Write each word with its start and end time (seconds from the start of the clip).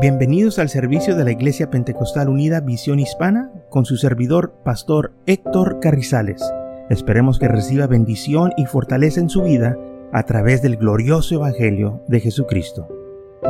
Bienvenidos 0.00 0.60
al 0.60 0.68
servicio 0.68 1.16
de 1.16 1.24
la 1.24 1.32
Iglesia 1.32 1.70
Pentecostal 1.70 2.28
Unida 2.28 2.60
Visión 2.60 3.00
Hispana 3.00 3.50
con 3.68 3.84
su 3.84 3.96
servidor, 3.96 4.54
Pastor 4.64 5.12
Héctor 5.26 5.80
Carrizales. 5.80 6.40
Esperemos 6.88 7.40
que 7.40 7.48
reciba 7.48 7.88
bendición 7.88 8.52
y 8.56 8.66
fortaleza 8.66 9.18
en 9.18 9.28
su 9.28 9.42
vida 9.42 9.76
a 10.12 10.22
través 10.22 10.62
del 10.62 10.76
glorioso 10.76 11.34
Evangelio 11.34 12.00
de 12.06 12.20
Jesucristo. 12.20 12.86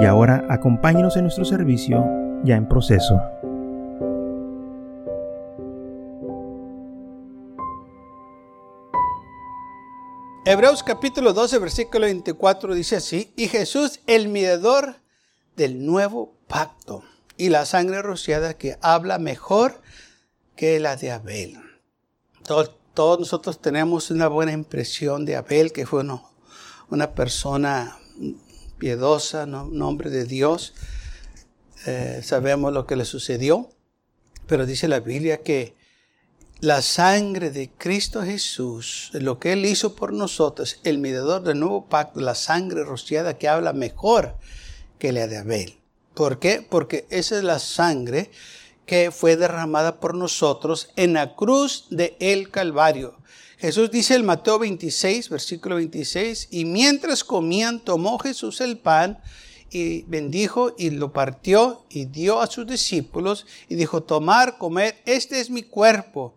Y 0.01 0.07
ahora 0.07 0.47
acompáñenos 0.49 1.19
en 1.19 1.25
nuestro 1.25 1.45
servicio 1.45 2.03
ya 2.45 2.57
en 2.57 2.67
proceso. 2.67 3.21
Hebreos 10.47 10.83
capítulo 10.83 11.35
12, 11.35 11.59
versículo 11.59 12.07
24 12.07 12.75
dice 12.75 12.97
así, 12.97 13.35
y 13.37 13.49
Jesús, 13.49 14.01
el 14.07 14.29
mediador 14.31 14.95
del 15.55 15.85
nuevo 15.85 16.38
pacto, 16.49 17.05
y 17.37 17.51
la 17.51 17.65
sangre 17.67 18.03
rociada 18.03 18.55
que 18.55 18.77
habla 18.81 19.19
mejor 19.19 19.81
que 20.57 20.81
la 20.81 20.97
de 20.97 21.13
Abel. 21.13 21.59
Todos, 22.45 23.21
nosotros 23.21 23.61
tenemos 23.61 24.11
una 24.11 24.27
buena 24.27 24.53
impresión 24.53 25.25
de 25.25 25.37
Abel, 25.37 25.73
que 25.73 25.87
fue 25.87 26.05
una 26.89 27.13
persona 27.13 27.97
piedosa, 28.79 29.45
un 29.45 29.81
hombre 29.83 30.11
de 30.11 30.25
Dios. 30.25 30.75
Eh, 31.87 32.21
sabemos 32.25 32.73
lo 32.73 32.87
que 32.87 32.97
le 32.97 33.05
sucedió, 33.05 33.71
pero 34.47 34.67
dice 34.67 34.89
la 34.89 35.01
Biblia 35.01 35.43
que 35.43 35.77
la 36.61 36.83
sangre 36.83 37.51
de 37.51 37.71
Cristo 37.71 38.23
Jesús, 38.23 39.11
lo 39.13 39.39
que 39.39 39.53
Él 39.53 39.65
hizo 39.65 39.95
por 39.95 40.13
nosotros, 40.13 40.81
el 40.83 40.99
mediador 40.99 41.43
del 41.43 41.61
nuevo 41.61 41.87
pacto, 41.89 42.21
la 42.21 42.35
sangre 42.35 42.83
rociada 42.83 43.39
que 43.39 43.49
habla 43.49 43.73
mejor 43.73 44.37
que 44.99 45.13
la 45.13 45.29
de 45.29 45.37
Abel. 45.37 45.79
¿Por 46.19 46.41
qué? 46.41 46.67
Porque 46.69 47.07
esa 47.11 47.39
es 47.39 47.45
la 47.45 47.61
sangre 47.61 48.33
que 48.87 49.13
fue 49.13 49.37
derramada 49.37 50.01
por 50.01 50.17
nosotros 50.17 50.89
en 50.97 51.13
la 51.13 51.37
cruz 51.37 51.87
de 51.91 52.17
el 52.19 52.51
Calvario. 52.51 53.17
Jesús 53.57 53.93
dice 53.93 54.17
en 54.17 54.27
Mateo 54.27 54.59
26, 54.59 55.29
versículo 55.29 55.77
26, 55.77 56.49
y 56.51 56.65
mientras 56.65 57.23
comían, 57.23 57.79
tomó 57.79 58.19
Jesús 58.19 58.61
el 58.61 58.79
pan 58.79 59.21
y 59.71 60.03
bendijo 60.09 60.75
y 60.77 60.91
lo 60.91 61.13
partió 61.13 61.85
y 61.89 62.07
dio 62.07 62.41
a 62.41 62.49
sus 62.49 62.67
discípulos 62.67 63.47
y 63.69 63.77
dijo, 63.77 64.03
tomar, 64.03 64.59
comer, 64.59 64.97
este 65.07 65.39
es 65.39 65.51
mi 65.51 65.63
cuerpo. 65.63 66.35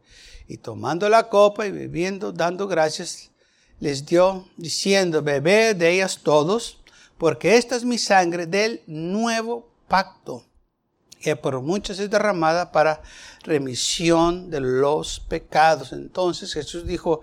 Y 0.48 0.58
tomando 0.58 1.10
la 1.10 1.28
copa 1.28 1.66
y 1.66 1.72
bebiendo, 1.72 2.32
dando 2.32 2.68
gracias, 2.68 3.32
les 3.80 4.06
dio 4.06 4.48
diciendo, 4.58 5.24
bebed 5.24 5.76
de 5.76 5.90
ellas 5.90 6.20
todos, 6.22 6.78
porque 7.18 7.58
esta 7.58 7.76
es 7.76 7.84
mi 7.84 7.98
sangre 7.98 8.46
del 8.46 8.84
nuevo 8.86 9.71
pacto, 9.92 10.46
que 11.20 11.36
por 11.36 11.60
muchos 11.62 12.00
es 12.00 12.10
derramada 12.10 12.72
para 12.72 13.02
remisión 13.44 14.50
de 14.50 14.62
los 14.62 15.20
pecados. 15.20 15.92
Entonces 15.92 16.54
Jesús 16.54 16.88
dijo, 16.88 17.20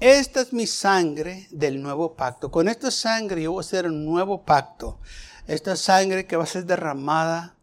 esta 0.00 0.40
es 0.40 0.54
mi 0.54 0.66
sangre 0.66 1.46
del 1.50 1.82
nuevo 1.82 2.14
pacto. 2.14 2.50
Con 2.50 2.66
esta 2.66 2.90
sangre 2.90 3.42
yo 3.42 3.52
voy 3.52 3.60
a 3.60 3.66
hacer 3.66 3.84
un 3.84 4.06
nuevo 4.06 4.42
pacto. 4.42 4.98
Esta 5.46 5.76
sangre 5.76 6.24
que 6.26 6.36
va 6.36 6.44
a 6.44 6.46
ser 6.46 6.64
derramada 6.64 7.54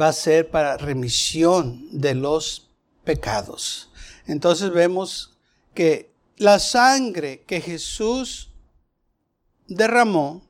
va 0.00 0.08
a 0.08 0.14
ser 0.14 0.50
para 0.50 0.78
remisión 0.78 1.88
de 1.92 2.14
los 2.14 2.70
pecados. 3.04 3.90
Entonces 4.26 4.72
vemos 4.72 5.36
que 5.74 6.10
la 6.38 6.58
sangre 6.58 7.42
que 7.46 7.60
Jesús 7.60 8.48
derramó 9.68 10.40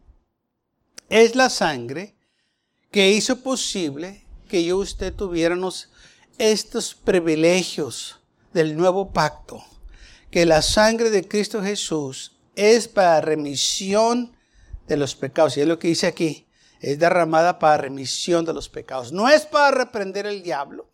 es 1.13 1.37
la 1.37 1.51
sangre 1.51 2.15
que 2.91 3.11
hizo 3.11 3.43
posible 3.43 4.25
que 4.49 4.65
yo 4.65 4.79
y 4.79 4.83
usted 4.83 5.13
tuviéramos 5.13 5.91
estos 6.39 6.95
privilegios 6.95 8.19
del 8.55 8.75
nuevo 8.79 9.13
pacto. 9.13 9.63
Que 10.31 10.47
la 10.47 10.63
sangre 10.63 11.11
de 11.11 11.29
Cristo 11.29 11.63
Jesús 11.63 12.33
es 12.57 12.89
para 12.89 13.21
remisión 13.21 14.35
de 14.89 14.97
los 14.97 15.15
pecados. 15.15 15.59
Y 15.59 15.61
es 15.61 15.67
lo 15.67 15.79
que 15.79 15.89
dice 15.89 16.07
aquí. 16.07 16.47
Es 16.81 16.99
derramada 16.99 17.59
para 17.59 17.77
remisión 17.77 18.47
de 18.47 18.55
los 18.55 18.71
pecados. 18.71 19.13
No 19.13 19.29
es 19.29 19.43
para 19.43 19.71
reprender 19.71 20.25
el 20.27 20.43
diablo 20.43 20.89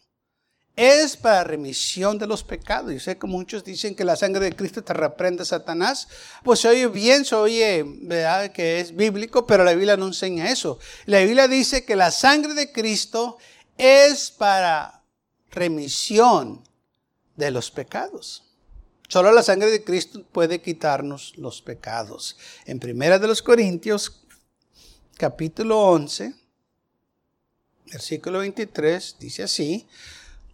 es 0.79 1.17
para 1.17 1.43
remisión 1.43 2.19
de 2.19 2.29
los 2.29 2.45
pecados. 2.45 2.93
Yo 2.93 3.01
sé 3.01 3.19
que 3.19 3.27
muchos 3.27 3.65
dicen 3.65 3.97
que 3.97 4.05
la 4.05 4.15
sangre 4.15 4.45
de 4.45 4.55
Cristo 4.55 4.85
te 4.85 4.95
reprende 4.95 5.43
a 5.43 5.45
Satanás. 5.45 6.07
Pues 6.45 6.61
se 6.61 6.69
oye 6.69 6.87
bien, 6.87 7.25
se 7.25 7.35
oye 7.35 7.85
¿verdad? 7.85 8.53
que 8.53 8.79
es 8.79 8.95
bíblico, 8.95 9.45
pero 9.45 9.65
la 9.65 9.73
Biblia 9.73 9.97
no 9.97 10.07
enseña 10.07 10.53
eso. 10.53 10.79
La 11.07 11.19
Biblia 11.19 11.49
dice 11.49 11.85
que 11.85 11.97
la 11.97 12.13
sangre 12.13 12.55
de 12.55 12.71
Cristo 12.71 13.39
es 13.77 14.31
para 14.31 15.03
remisión 15.51 16.63
de 17.35 17.51
los 17.51 17.73
pecados. 17.73 18.45
Solo 19.09 19.33
la 19.33 19.43
sangre 19.43 19.73
de 19.73 19.83
Cristo 19.83 20.25
puede 20.31 20.63
quitarnos 20.63 21.37
los 21.39 21.61
pecados. 21.61 22.37
En 22.67 22.79
Primera 22.79 23.19
de 23.19 23.27
los 23.27 23.43
Corintios, 23.43 24.23
capítulo 25.17 25.81
11, 25.81 26.35
versículo 27.91 28.39
23, 28.39 29.17
dice 29.19 29.43
así, 29.43 29.89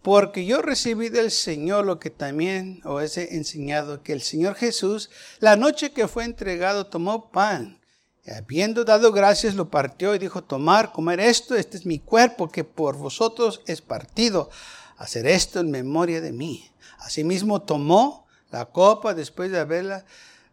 porque 0.05 0.45
yo 0.45 0.61
recibí 0.61 1.09
del 1.09 1.31
Señor 1.31 1.83
lo 1.83 1.97
que 1.97 2.11
también 2.11 2.79
os 2.83 3.17
he 3.17 3.35
enseñado, 3.35 4.03
que 4.03 4.13
el 4.13 4.21
Señor 4.21 4.53
Jesús, 4.53 5.09
la 5.39 5.55
noche 5.55 5.93
que 5.93 6.07
fue 6.07 6.25
entregado, 6.25 6.85
tomó 6.85 7.31
pan. 7.31 7.81
Y 8.23 8.29
habiendo 8.29 8.85
dado 8.85 9.11
gracias, 9.11 9.55
lo 9.55 9.71
partió 9.71 10.13
y 10.13 10.19
dijo, 10.19 10.43
tomar, 10.43 10.91
comer 10.91 11.19
esto, 11.19 11.55
este 11.55 11.77
es 11.77 11.87
mi 11.87 11.97
cuerpo 11.97 12.51
que 12.51 12.63
por 12.63 12.97
vosotros 12.97 13.63
es 13.65 13.81
partido. 13.81 14.51
Hacer 14.97 15.25
esto 15.25 15.59
en 15.59 15.71
memoria 15.71 16.21
de 16.21 16.33
mí. 16.33 16.69
Asimismo 16.99 17.63
tomó 17.63 18.27
la 18.51 18.65
copa 18.65 19.15
después 19.15 19.49
de, 19.49 19.57
haberla, 19.57 20.05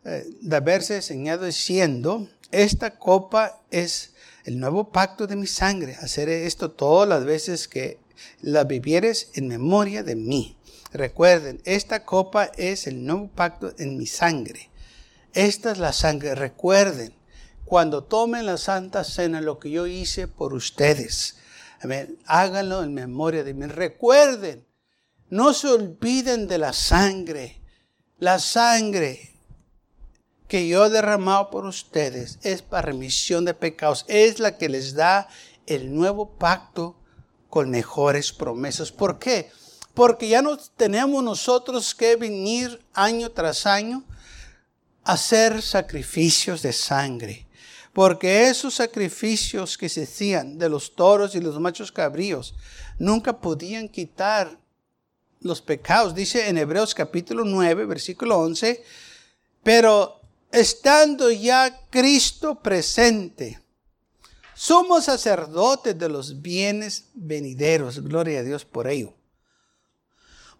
eh, 0.06 0.24
de 0.40 0.56
haberse 0.56 0.96
enseñado 0.96 1.44
diciendo, 1.44 2.26
esta 2.52 2.98
copa 2.98 3.60
es 3.70 4.14
el 4.46 4.58
nuevo 4.58 4.88
pacto 4.90 5.26
de 5.26 5.36
mi 5.36 5.46
sangre. 5.46 5.96
Hacer 5.96 6.30
esto 6.30 6.70
todas 6.70 7.06
las 7.06 7.26
veces 7.26 7.68
que 7.68 8.00
la 8.40 8.64
vivieres 8.64 9.30
en 9.34 9.48
memoria 9.48 10.02
de 10.02 10.16
mí. 10.16 10.56
Recuerden, 10.92 11.60
esta 11.64 12.04
copa 12.04 12.50
es 12.56 12.86
el 12.86 13.04
nuevo 13.04 13.28
pacto 13.28 13.72
en 13.78 13.96
mi 13.96 14.06
sangre. 14.06 14.70
Esta 15.32 15.72
es 15.72 15.78
la 15.78 15.92
sangre. 15.92 16.34
Recuerden, 16.34 17.14
cuando 17.64 18.04
tomen 18.04 18.44
la 18.44 18.58
Santa 18.58 19.02
Cena, 19.02 19.40
lo 19.40 19.58
que 19.58 19.70
yo 19.70 19.86
hice 19.86 20.28
por 20.28 20.52
ustedes. 20.52 21.36
Háganlo 22.26 22.82
en 22.82 22.92
memoria 22.92 23.42
de 23.42 23.54
mí. 23.54 23.66
Recuerden, 23.66 24.66
no 25.30 25.54
se 25.54 25.68
olviden 25.68 26.46
de 26.46 26.58
la 26.58 26.74
sangre. 26.74 27.62
La 28.18 28.38
sangre 28.38 29.32
que 30.46 30.68
yo 30.68 30.84
he 30.84 30.90
derramado 30.90 31.48
por 31.48 31.64
ustedes 31.64 32.38
es 32.42 32.60
para 32.60 32.82
remisión 32.82 33.46
de 33.46 33.54
pecados. 33.54 34.04
Es 34.08 34.38
la 34.38 34.58
que 34.58 34.68
les 34.68 34.94
da 34.94 35.28
el 35.66 35.94
nuevo 35.94 36.36
pacto 36.36 37.01
con 37.52 37.68
mejores 37.68 38.32
promesas. 38.32 38.90
¿Por 38.90 39.18
qué? 39.18 39.50
Porque 39.92 40.26
ya 40.26 40.40
no 40.40 40.56
tenemos 40.56 41.22
nosotros 41.22 41.94
que 41.94 42.16
venir 42.16 42.82
año 42.94 43.30
tras 43.30 43.66
año 43.66 44.04
a 45.04 45.12
hacer 45.12 45.60
sacrificios 45.60 46.62
de 46.62 46.72
sangre. 46.72 47.46
Porque 47.92 48.48
esos 48.48 48.72
sacrificios 48.72 49.76
que 49.76 49.90
se 49.90 50.04
hacían 50.04 50.56
de 50.56 50.70
los 50.70 50.94
toros 50.94 51.34
y 51.34 51.40
los 51.40 51.60
machos 51.60 51.92
cabríos 51.92 52.54
nunca 52.98 53.38
podían 53.38 53.86
quitar 53.86 54.58
los 55.40 55.60
pecados. 55.60 56.14
Dice 56.14 56.48
en 56.48 56.56
Hebreos 56.56 56.94
capítulo 56.94 57.44
9, 57.44 57.84
versículo 57.84 58.38
11, 58.38 58.82
pero 59.62 60.22
estando 60.50 61.30
ya 61.30 61.82
Cristo 61.90 62.54
presente, 62.54 63.61
somos 64.62 65.06
sacerdotes 65.06 65.98
de 65.98 66.08
los 66.08 66.40
bienes 66.40 67.06
venideros. 67.14 67.98
Gloria 67.98 68.38
a 68.38 68.42
Dios 68.44 68.64
por 68.64 68.86
ello. 68.86 69.12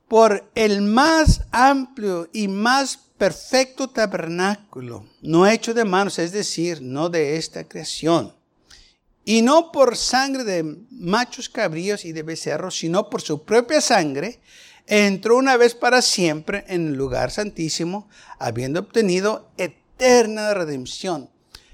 Por 0.08 0.50
el 0.56 0.82
más 0.82 1.43
amplio 1.52 2.28
y 2.32 2.49
más 2.49 2.99
perfecto 3.16 3.90
tabernáculo, 3.90 5.06
no 5.20 5.46
hecho 5.46 5.72
de 5.72 5.84
manos, 5.84 6.19
es 6.19 6.32
decir, 6.32 6.82
no 6.82 7.10
de 7.10 7.37
esta 7.37 7.69
creación. 7.69 8.34
Y 9.25 9.40
no 9.43 9.70
por 9.70 9.96
sangre 9.96 10.43
de 10.43 10.78
machos 10.90 11.49
cabríos 11.49 12.04
y 12.04 12.10
de 12.10 12.25
becerros, 12.25 12.76
sino 12.76 13.08
por 13.08 13.22
su 13.22 13.44
propia 13.44 13.81
sangre, 13.81 14.40
entró 14.88 15.37
una 15.37 15.56
vez 15.56 15.76
para 15.76 16.02
siempre 16.02 16.64
en 16.66 16.88
el 16.88 16.94
lugar 16.94 17.31
santísimo, 17.31 18.08
habiendo 18.40 18.81
obtenido 18.81 19.49
eterna 19.56 20.54
redención 20.54 21.31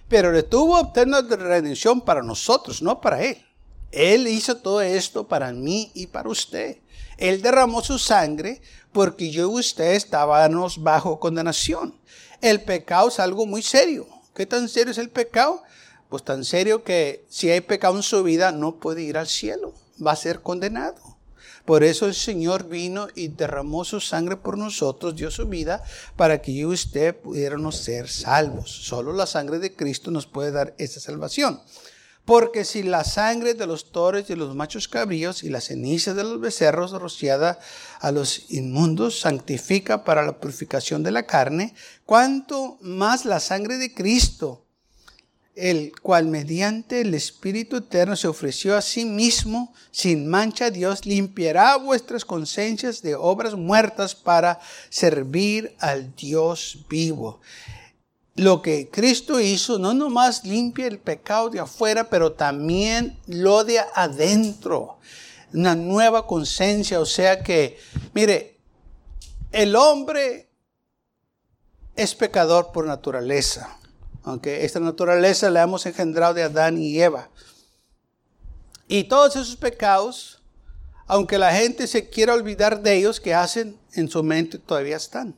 pero 0.09 0.33
le 0.33 0.43
tuvo 0.43 0.81
obtener 0.81 1.25
de 1.25 1.37
redención 1.37 2.01
para 2.01 2.23
nosotros, 2.23 2.83
no 2.83 3.01
para 3.01 3.23
Él. 3.23 3.45
Él 3.91 4.27
hizo 4.29 4.57
todo 4.57 4.81
esto 4.81 5.29
para 5.29 5.53
mí 5.53 5.91
y 5.95 6.07
para 6.07 6.29
usted. 6.29 6.79
Él 7.17 7.43
derramó 7.43 7.83
su 7.83 7.99
sangre 7.99 8.61
porque 8.93 9.31
yo 9.31 9.51
y 9.51 9.61
usted 9.61 9.95
estábamos 9.95 10.83
bajo 10.83 11.19
condenación. 11.19 11.99
El 12.41 12.63
pecado 12.63 13.09
es 13.09 13.19
algo 13.19 13.47
muy 13.47 13.63
serio. 13.63 14.07
¿Qué 14.35 14.47
tan 14.47 14.69
serio 14.69 14.93
es 14.93 14.99
el 14.99 15.11
pecado? 15.11 15.63
Pues 16.09 16.23
tan 16.23 16.45
serio 16.45 16.85
que 16.85 17.27
si 17.29 17.51
hay 17.51 17.61
pecado 17.61 17.97
en 17.97 18.03
su 18.03 18.23
vida 18.23 18.53
no 18.53 18.77
puede 18.77 19.03
ir 19.03 19.19
al 19.19 19.27
cielo, 19.27 19.75
va 20.05 20.13
a 20.13 20.17
ser 20.17 20.41
condenado. 20.41 21.18
Por 21.69 21.85
eso 21.85 22.07
el 22.07 22.15
Señor 22.15 22.67
vino 22.67 23.09
y 23.15 23.29
derramó 23.29 23.85
su 23.85 24.01
sangre 24.01 24.39
por 24.39 24.57
nosotros, 24.57 25.15
dio 25.15 25.31
su 25.31 25.49
vida 25.49 25.85
para 26.17 26.41
que 26.41 26.55
yo 26.55 26.71
y 26.71 26.73
usted 26.73 27.15
pudiéramos 27.15 27.77
ser 27.77 28.09
salvos. 28.09 28.71
Solo 28.71 29.13
la 29.13 29.27
sangre 29.27 29.59
de 29.59 29.77
Cristo 29.77 30.11
nos 30.11 30.27
puede 30.27 30.51
dar 30.51 30.75
esa 30.79 30.99
salvación. 30.99 31.61
Porque 32.25 32.65
si 32.65 32.83
la 32.83 33.05
sangre 33.05 33.53
de 33.53 33.67
los 33.67 33.93
toros 33.93 34.23
y 34.23 34.25
de 34.29 34.37
los 34.37 34.55
machos 34.55 34.89
cabríos 34.89 35.43
y 35.43 35.51
la 35.51 35.61
ceniza 35.61 36.15
de 36.15 36.25
los 36.25 36.41
becerros 36.41 36.93
rociada 36.93 37.59
a 38.01 38.13
los 38.13 38.51
inmundos 38.51 39.21
santifica 39.21 40.05
para 40.05 40.25
la 40.25 40.41
purificación 40.41 41.03
de 41.03 41.11
la 41.11 41.27
carne, 41.27 41.75
cuanto 42.07 42.79
más 42.81 43.27
la 43.27 43.41
sangre 43.41 43.77
de 43.77 43.93
Cristo, 43.93 44.68
el 45.59 45.93
cual 46.01 46.27
mediante 46.27 47.01
el 47.01 47.15
Espíritu 47.15 47.79
Eterno 47.79 48.15
se 48.15 48.29
ofreció 48.29 48.77
a 48.77 48.83
sí 48.83 49.05
mismo 49.05 49.75
sin 49.91 50.29
mancha 50.29 50.71
Dios, 50.71 51.05
limpiará 51.05 51.77
vuestras 51.77 52.25
conciencias 52.25 53.03
de 53.03 53.17
obras 53.17 53.55
muertas 53.57 54.15
para 54.15 54.61
servir 54.89 55.75
al 55.81 56.15
Dios 56.15 56.79
vivo. 56.89 57.41
Lo 58.37 58.63
que 58.63 58.89
Cristo 58.89 59.41
hizo 59.41 59.81
no 59.81 59.95
nomás 59.95 60.45
limpia 60.45 60.87
el 60.87 60.99
pecado 60.99 61.51
de 61.51 61.59
afuera, 61.59 62.09
pero 62.09 62.33
también 62.33 63.19
lo 63.27 63.65
de 63.65 63.81
adentro. 63.95 64.99
Una 65.53 65.75
nueva 65.75 66.27
conciencia, 66.27 67.01
o 67.01 67.07
sea 67.07 67.43
que, 67.43 67.79
mire, 68.15 68.59
el 69.51 69.75
hombre 69.75 70.51
es 71.97 72.15
pecador 72.15 72.71
por 72.71 72.87
naturaleza 72.87 73.78
aunque 74.29 74.65
esta 74.65 74.79
naturaleza 74.79 75.49
la 75.49 75.63
hemos 75.63 75.87
engendrado 75.87 76.35
de 76.35 76.43
Adán 76.43 76.77
y 76.77 77.01
Eva. 77.01 77.31
Y 78.87 79.05
todos 79.05 79.37
esos 79.37 79.57
pecados, 79.57 80.43
aunque 81.07 81.39
la 81.39 81.53
gente 81.53 81.87
se 81.87 82.11
quiera 82.11 82.35
olvidar 82.35 82.83
de 82.83 82.95
ellos, 82.97 83.21
que 83.21 83.33
hacen 83.33 83.79
en 83.95 84.11
su 84.11 84.23
mente 84.23 84.59
todavía 84.59 84.97
están. 84.97 85.35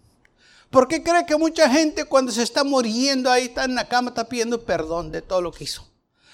¿Por 0.71 0.89
qué 0.89 1.03
cree 1.03 1.25
que 1.25 1.37
mucha 1.37 1.71
gente 1.71 2.05
cuando 2.05 2.33
se 2.33 2.43
está 2.43 2.65
muriendo 2.65 3.31
ahí 3.31 3.47
está 3.47 3.65
en 3.65 3.77
la 3.77 3.89
cama 3.89 4.11
está 4.11 4.29
pidiendo 4.29 4.65
perdón 4.65 5.13
de 5.13 5.23
todo 5.23 5.41
lo 5.41 5.53
que 5.53 5.65
hizo? 5.65 5.89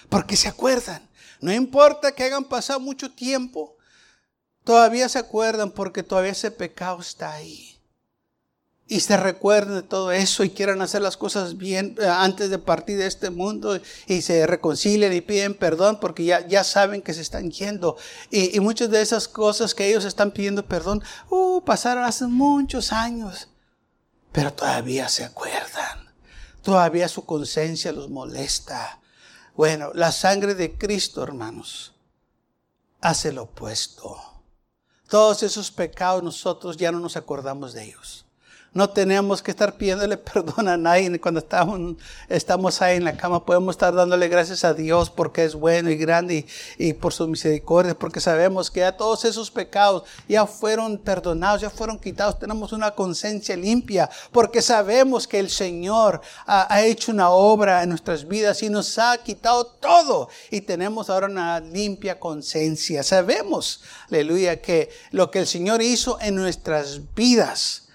Porque 0.08 0.36
se 0.36 0.48
acuerdan. 0.48 1.06
No 1.40 1.52
importa 1.52 2.12
que 2.12 2.24
hayan 2.24 2.44
pasado 2.44 2.80
mucho 2.80 3.10
tiempo, 3.10 3.76
todavía 4.64 5.08
se 5.10 5.18
acuerdan 5.18 5.70
porque 5.70 6.02
todavía 6.02 6.32
ese 6.32 6.50
pecado 6.50 7.00
está 7.00 7.32
ahí 7.34 7.75
y 8.88 9.00
se 9.00 9.16
recuerden 9.16 9.74
de 9.74 9.82
todo 9.82 10.12
eso 10.12 10.44
y 10.44 10.50
quieran 10.50 10.80
hacer 10.80 11.02
las 11.02 11.16
cosas 11.16 11.56
bien 11.56 11.96
eh, 12.00 12.06
antes 12.06 12.50
de 12.50 12.58
partir 12.58 12.98
de 12.98 13.06
este 13.06 13.30
mundo 13.30 13.80
y 14.06 14.22
se 14.22 14.46
reconcilien 14.46 15.12
y 15.12 15.20
piden 15.20 15.54
perdón 15.54 15.98
porque 16.00 16.24
ya, 16.24 16.46
ya 16.46 16.62
saben 16.62 17.02
que 17.02 17.12
se 17.12 17.22
están 17.22 17.50
yendo. 17.50 17.96
Y, 18.30 18.60
muchas 18.60 18.90
de 18.90 19.02
esas 19.02 19.26
cosas 19.26 19.74
que 19.74 19.88
ellos 19.88 20.04
están 20.04 20.30
pidiendo 20.30 20.64
perdón, 20.64 21.02
uh, 21.30 21.62
pasaron 21.62 22.04
hace 22.04 22.26
muchos 22.26 22.92
años, 22.92 23.48
pero 24.30 24.52
todavía 24.52 25.08
se 25.08 25.24
acuerdan. 25.24 26.06
Todavía 26.62 27.08
su 27.08 27.24
conciencia 27.24 27.92
los 27.92 28.08
molesta. 28.08 29.00
Bueno, 29.56 29.92
la 29.94 30.12
sangre 30.12 30.54
de 30.54 30.76
Cristo, 30.76 31.22
hermanos, 31.22 31.94
hace 33.00 33.32
lo 33.32 33.44
opuesto. 33.44 34.16
Todos 35.08 35.44
esos 35.44 35.70
pecados 35.70 36.22
nosotros 36.22 36.76
ya 36.76 36.90
no 36.90 36.98
nos 36.98 37.16
acordamos 37.16 37.72
de 37.72 37.84
ellos. 37.84 38.25
No 38.76 38.90
tenemos 38.90 39.40
que 39.40 39.52
estar 39.52 39.78
pidiéndole 39.78 40.18
perdón 40.34 40.68
a 40.68 40.76
nadie 40.76 41.18
cuando 41.18 41.40
estamos, 41.40 42.82
ahí 42.82 42.98
en 42.98 43.04
la 43.04 43.16
cama. 43.16 43.42
Podemos 43.42 43.72
estar 43.72 43.94
dándole 43.94 44.28
gracias 44.28 44.64
a 44.64 44.74
Dios 44.74 45.08
porque 45.08 45.44
es 45.44 45.54
bueno 45.54 45.88
y 45.88 45.96
grande 45.96 46.44
y, 46.76 46.92
por 46.92 47.14
su 47.14 47.26
misericordia, 47.26 47.98
porque 47.98 48.20
sabemos 48.20 48.70
que 48.70 48.80
ya 48.80 48.92
todos 48.92 49.24
esos 49.24 49.50
pecados 49.50 50.02
ya 50.28 50.44
fueron 50.44 50.98
perdonados, 50.98 51.62
ya 51.62 51.70
fueron 51.70 51.98
quitados. 51.98 52.38
Tenemos 52.38 52.74
una 52.74 52.90
conciencia 52.90 53.56
limpia 53.56 54.10
porque 54.30 54.60
sabemos 54.60 55.26
que 55.26 55.38
el 55.38 55.48
Señor 55.48 56.20
ha 56.46 56.82
hecho 56.82 57.12
una 57.12 57.30
obra 57.30 57.82
en 57.82 57.88
nuestras 57.88 58.28
vidas 58.28 58.62
y 58.62 58.68
nos 58.68 58.98
ha 58.98 59.16
quitado 59.16 59.64
todo. 59.64 60.28
Y 60.50 60.60
tenemos 60.60 61.08
ahora 61.08 61.28
una 61.28 61.60
limpia 61.60 62.20
conciencia. 62.20 63.02
Sabemos, 63.02 63.80
aleluya, 64.10 64.60
que 64.60 64.90
lo 65.12 65.30
que 65.30 65.38
el 65.38 65.46
Señor 65.46 65.80
hizo 65.80 66.18
en 66.20 66.34
nuestras 66.34 67.00
vidas 67.14 67.85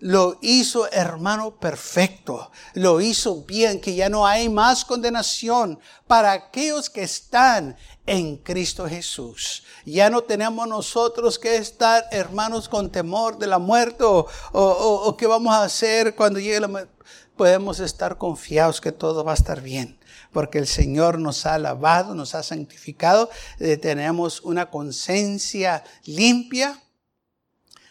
lo 0.00 0.38
hizo 0.42 0.90
hermano 0.92 1.56
perfecto, 1.56 2.50
lo 2.74 3.00
hizo 3.00 3.42
bien, 3.44 3.80
que 3.80 3.94
ya 3.94 4.08
no 4.08 4.26
hay 4.26 4.48
más 4.48 4.84
condenación 4.84 5.78
para 6.06 6.32
aquellos 6.32 6.88
que 6.88 7.02
están 7.02 7.76
en 8.06 8.36
Cristo 8.36 8.88
Jesús. 8.88 9.64
Ya 9.84 10.08
no 10.08 10.22
tenemos 10.22 10.68
nosotros 10.68 11.38
que 11.38 11.56
estar 11.56 12.04
hermanos 12.12 12.68
con 12.68 12.90
temor 12.90 13.38
de 13.38 13.48
la 13.48 13.58
muerte 13.58 14.04
o, 14.04 14.26
o, 14.52 15.16
qué 15.16 15.26
vamos 15.26 15.52
a 15.52 15.64
hacer 15.64 16.14
cuando 16.14 16.38
llegue 16.38 16.60
la 16.60 16.68
muerte. 16.68 16.92
Podemos 17.36 17.78
estar 17.80 18.18
confiados 18.18 18.80
que 18.80 18.90
todo 18.90 19.24
va 19.24 19.32
a 19.32 19.36
estar 19.36 19.60
bien, 19.60 19.98
porque 20.32 20.58
el 20.58 20.66
Señor 20.66 21.18
nos 21.20 21.46
ha 21.46 21.56
lavado, 21.58 22.14
nos 22.14 22.34
ha 22.34 22.42
santificado, 22.42 23.30
eh, 23.60 23.76
tenemos 23.76 24.40
una 24.40 24.70
conciencia 24.70 25.84
limpia 26.04 26.82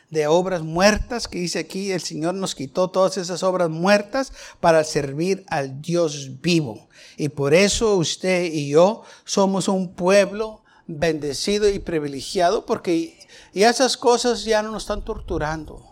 de 0.10 0.28
obras 0.28 0.62
muertas, 0.62 1.28
que 1.28 1.40
dice 1.40 1.60
aquí, 1.60 1.92
el 1.92 2.02
Señor 2.02 2.34
nos 2.34 2.56
quitó 2.56 2.90
todas 2.90 3.18
esas 3.18 3.44
obras 3.44 3.70
muertas 3.70 4.32
para 4.60 4.84
servir 4.84 5.46
al 5.48 5.82
Dios 5.82 6.42
vivo. 6.42 6.88
Y 7.18 7.30
por 7.30 7.54
eso 7.54 7.96
usted 7.96 8.46
y 8.46 8.70
yo 8.70 9.04
somos 9.26 9.68
un 9.68 9.94
pueblo 9.94 10.64
bendecido 10.88 11.70
y 11.70 11.80
privilegiado, 11.80 12.66
porque 12.66 13.18
y 13.54 13.64
esas 13.64 13.98
cosas 13.98 14.46
ya 14.46 14.62
no 14.62 14.72
nos 14.72 14.84
están 14.84 15.04
torturando. 15.04 15.84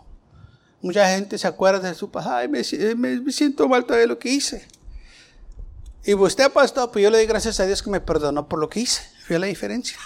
Mucha 0.80 1.08
gente 1.08 1.36
se 1.36 1.46
acuerda 1.46 1.88
de 1.88 1.94
su 1.94 2.10
pasado, 2.10 2.36
ay, 2.36 2.48
me, 2.48 2.62
siento 2.64 3.68
mal 3.68 3.86
de 3.86 4.06
lo 4.06 4.18
que 4.18 4.30
hice. 4.30 4.66
Y 6.04 6.14
usted, 6.14 6.50
pastor, 6.52 6.90
pues 6.92 7.02
yo 7.02 7.10
le 7.10 7.18
doy 7.18 7.26
gracias 7.26 7.58
a 7.58 7.66
Dios 7.66 7.82
que 7.82 7.90
me 7.90 8.00
perdonó 8.00 8.48
por 8.48 8.60
lo 8.60 8.68
que 8.68 8.80
hice. 8.80 9.02
¿Fue 9.26 9.38
la 9.38 9.46
diferencia? 9.46 9.98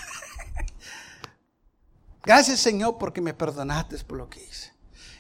Gracias 2.23 2.61
Señor 2.61 2.99
porque 2.99 3.21
me 3.21 3.35
perdonaste 3.35 3.99
por 3.99 4.19
lo 4.19 4.29
que 4.29 4.43
hice. 4.43 4.73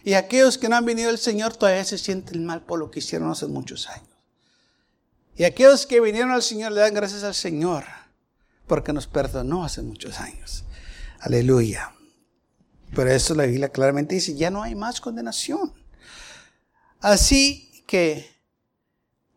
Y 0.02 0.14
aquellos 0.14 0.58
que 0.58 0.68
no 0.68 0.76
han 0.76 0.84
venido 0.84 1.10
al 1.10 1.18
Señor 1.18 1.56
todavía 1.56 1.84
se 1.84 1.98
sienten 1.98 2.44
mal 2.44 2.62
por 2.62 2.78
lo 2.78 2.90
que 2.90 3.00
hicieron 3.00 3.30
hace 3.30 3.46
muchos 3.46 3.88
años. 3.88 4.08
Y 5.36 5.44
aquellos 5.44 5.86
que 5.86 6.00
vinieron 6.00 6.30
al 6.30 6.42
Señor 6.42 6.72
le 6.72 6.80
dan 6.80 6.94
gracias 6.94 7.22
al 7.22 7.34
Señor 7.34 7.84
porque 8.66 8.92
nos 8.92 9.06
perdonó 9.06 9.64
hace 9.64 9.82
muchos 9.82 10.20
años. 10.20 10.64
Aleluya. 11.20 11.94
Por 12.94 13.08
eso 13.08 13.34
la 13.34 13.44
Biblia 13.44 13.70
claramente 13.70 14.14
dice, 14.14 14.34
ya 14.34 14.50
no 14.50 14.62
hay 14.62 14.74
más 14.74 15.00
condenación. 15.00 15.72
Así 17.00 17.84
que 17.86 18.28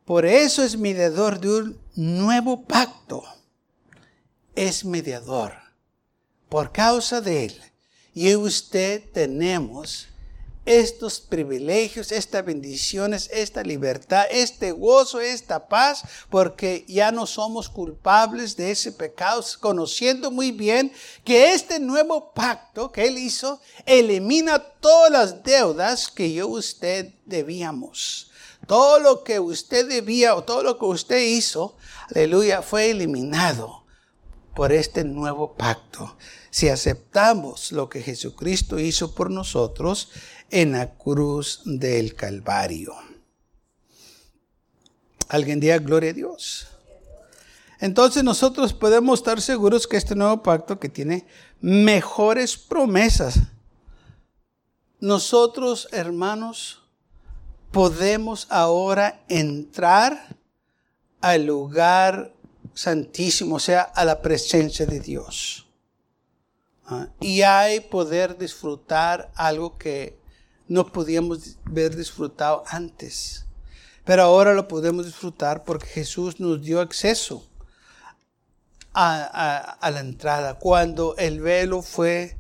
por 0.05 0.25
eso 0.25 0.63
es 0.63 0.77
mediador 0.77 1.39
de 1.39 1.49
un 1.49 1.79
nuevo 1.95 2.65
pacto. 2.65 3.23
Es 4.55 4.85
mediador 4.85 5.62
por 6.53 6.71
causa 6.71 7.19
de 7.19 7.45
Él, 7.45 7.61
y 8.13 8.35
usted 8.35 9.01
tenemos 9.11 10.09
estos 10.65 11.19
privilegios, 11.19 12.11
estas 12.11 12.45
bendiciones, 12.45 13.27
esta 13.33 13.63
libertad, 13.63 14.25
este 14.29 14.71
gozo, 14.71 15.19
esta 15.19 15.67
paz, 15.67 16.03
porque 16.29 16.85
ya 16.87 17.11
no 17.11 17.25
somos 17.25 17.69
culpables 17.69 18.55
de 18.55 18.69
ese 18.69 18.91
pecado, 18.91 19.43
conociendo 19.59 20.29
muy 20.29 20.51
bien 20.51 20.93
que 21.23 21.53
este 21.53 21.79
nuevo 21.79 22.33
pacto 22.33 22.91
que 22.91 23.07
Él 23.07 23.17
hizo 23.17 23.59
elimina 23.87 24.59
todas 24.59 25.11
las 25.11 25.43
deudas 25.43 26.07
que 26.07 26.33
yo 26.33 26.47
usted 26.49 27.15
debíamos. 27.25 28.29
Todo 28.67 28.99
lo 28.99 29.23
que 29.23 29.39
usted 29.39 29.89
debía 29.89 30.35
o 30.35 30.43
todo 30.43 30.61
lo 30.61 30.77
que 30.77 30.85
usted 30.85 31.19
hizo, 31.19 31.75
aleluya, 32.13 32.61
fue 32.61 32.91
eliminado 32.91 33.85
por 34.53 34.71
este 34.71 35.03
nuevo 35.03 35.55
pacto 35.55 36.15
si 36.53 36.69
aceptamos 36.69 37.71
lo 37.71 37.89
que 37.89 38.03
Jesucristo 38.03 38.77
hizo 38.77 39.15
por 39.15 39.31
nosotros 39.31 40.11
en 40.51 40.73
la 40.73 40.93
cruz 40.93 41.63
del 41.65 42.13
Calvario. 42.13 42.93
Alguien 45.29 45.59
diga 45.59 45.79
gloria 45.79 46.11
a 46.11 46.13
Dios. 46.13 46.67
Entonces 47.79 48.23
nosotros 48.23 48.71
podemos 48.71 49.19
estar 49.19 49.41
seguros 49.41 49.87
que 49.87 49.97
este 49.97 50.13
nuevo 50.13 50.43
pacto 50.43 50.79
que 50.79 50.89
tiene 50.89 51.25
mejores 51.59 52.55
promesas, 52.55 53.39
nosotros 54.99 55.87
hermanos 55.91 56.83
podemos 57.71 58.45
ahora 58.51 59.23
entrar 59.27 60.37
al 61.19 61.47
lugar 61.47 62.31
santísimo, 62.75 63.55
o 63.55 63.59
sea, 63.59 63.81
a 63.81 64.05
la 64.05 64.21
presencia 64.21 64.85
de 64.85 64.99
Dios. 64.99 65.62
Ah, 66.85 67.07
y 67.21 67.41
hay 67.41 67.79
poder 67.79 68.37
disfrutar 68.37 69.31
algo 69.35 69.77
que 69.77 70.17
no 70.67 70.85
podíamos 70.91 71.57
haber 71.65 71.95
disfrutado 71.95 72.63
antes. 72.67 73.45
Pero 74.03 74.23
ahora 74.23 74.53
lo 74.53 74.67
podemos 74.67 75.05
disfrutar 75.05 75.63
porque 75.63 75.87
Jesús 75.87 76.39
nos 76.39 76.61
dio 76.61 76.81
acceso 76.81 77.47
a, 78.93 79.89
la 79.91 79.99
entrada, 79.99 80.59
cuando 80.59 81.15
el 81.17 81.41
velo 81.41 81.81
fue 81.81 82.37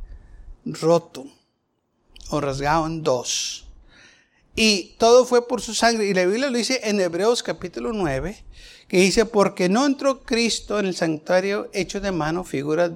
roto 0.65 1.25
o 2.29 2.41
rasgado 2.41 2.85
en 2.85 3.01
dos. 3.01 3.65
Y 4.55 4.95
todo 4.99 5.25
fue 5.25 5.47
por 5.47 5.61
su 5.61 5.73
sangre. 5.73 6.05
Y 6.05 6.13
la 6.13 6.25
Biblia 6.25 6.49
lo 6.49 6.57
dice 6.57 6.81
en 6.83 6.99
Hebreos 6.99 7.41
capítulo 7.41 7.91
9, 7.91 8.43
que 8.87 8.97
dice, 8.97 9.25
porque 9.25 9.67
no 9.67 9.85
entró 9.85 10.21
Cristo 10.23 10.79
en 10.79 10.85
el 10.85 10.95
santuario 10.95 11.69
hecho 11.73 11.99
de 12.01 12.11
mano, 12.11 12.43
figura 12.43 12.91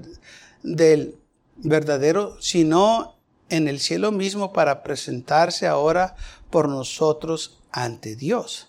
del 0.62 1.16
verdadero, 1.58 2.38
sino 2.42 3.18
en 3.50 3.68
el 3.68 3.80
cielo 3.80 4.12
mismo 4.12 4.54
para 4.54 4.84
presentarse 4.84 5.68
ahora 5.68 6.16
por 6.50 6.68
nosotros 6.68 7.60
ante 7.72 8.16
Dios. 8.16 8.68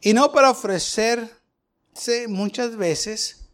Y 0.00 0.12
no 0.14 0.32
para 0.32 0.50
ofrecerse 0.50 1.30
muchas 2.28 2.76
veces 2.76 3.46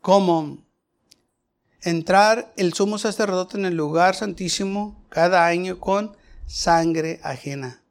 como 0.00 0.64
entrar 1.82 2.52
el 2.56 2.72
sumo 2.72 2.98
sacerdote 2.98 3.58
en 3.58 3.66
el 3.66 3.74
lugar 3.74 4.14
santísimo 4.14 5.04
cada 5.08 5.46
año 5.46 5.80
con 5.80 6.16
sangre 6.46 7.20
ajena. 7.22 7.82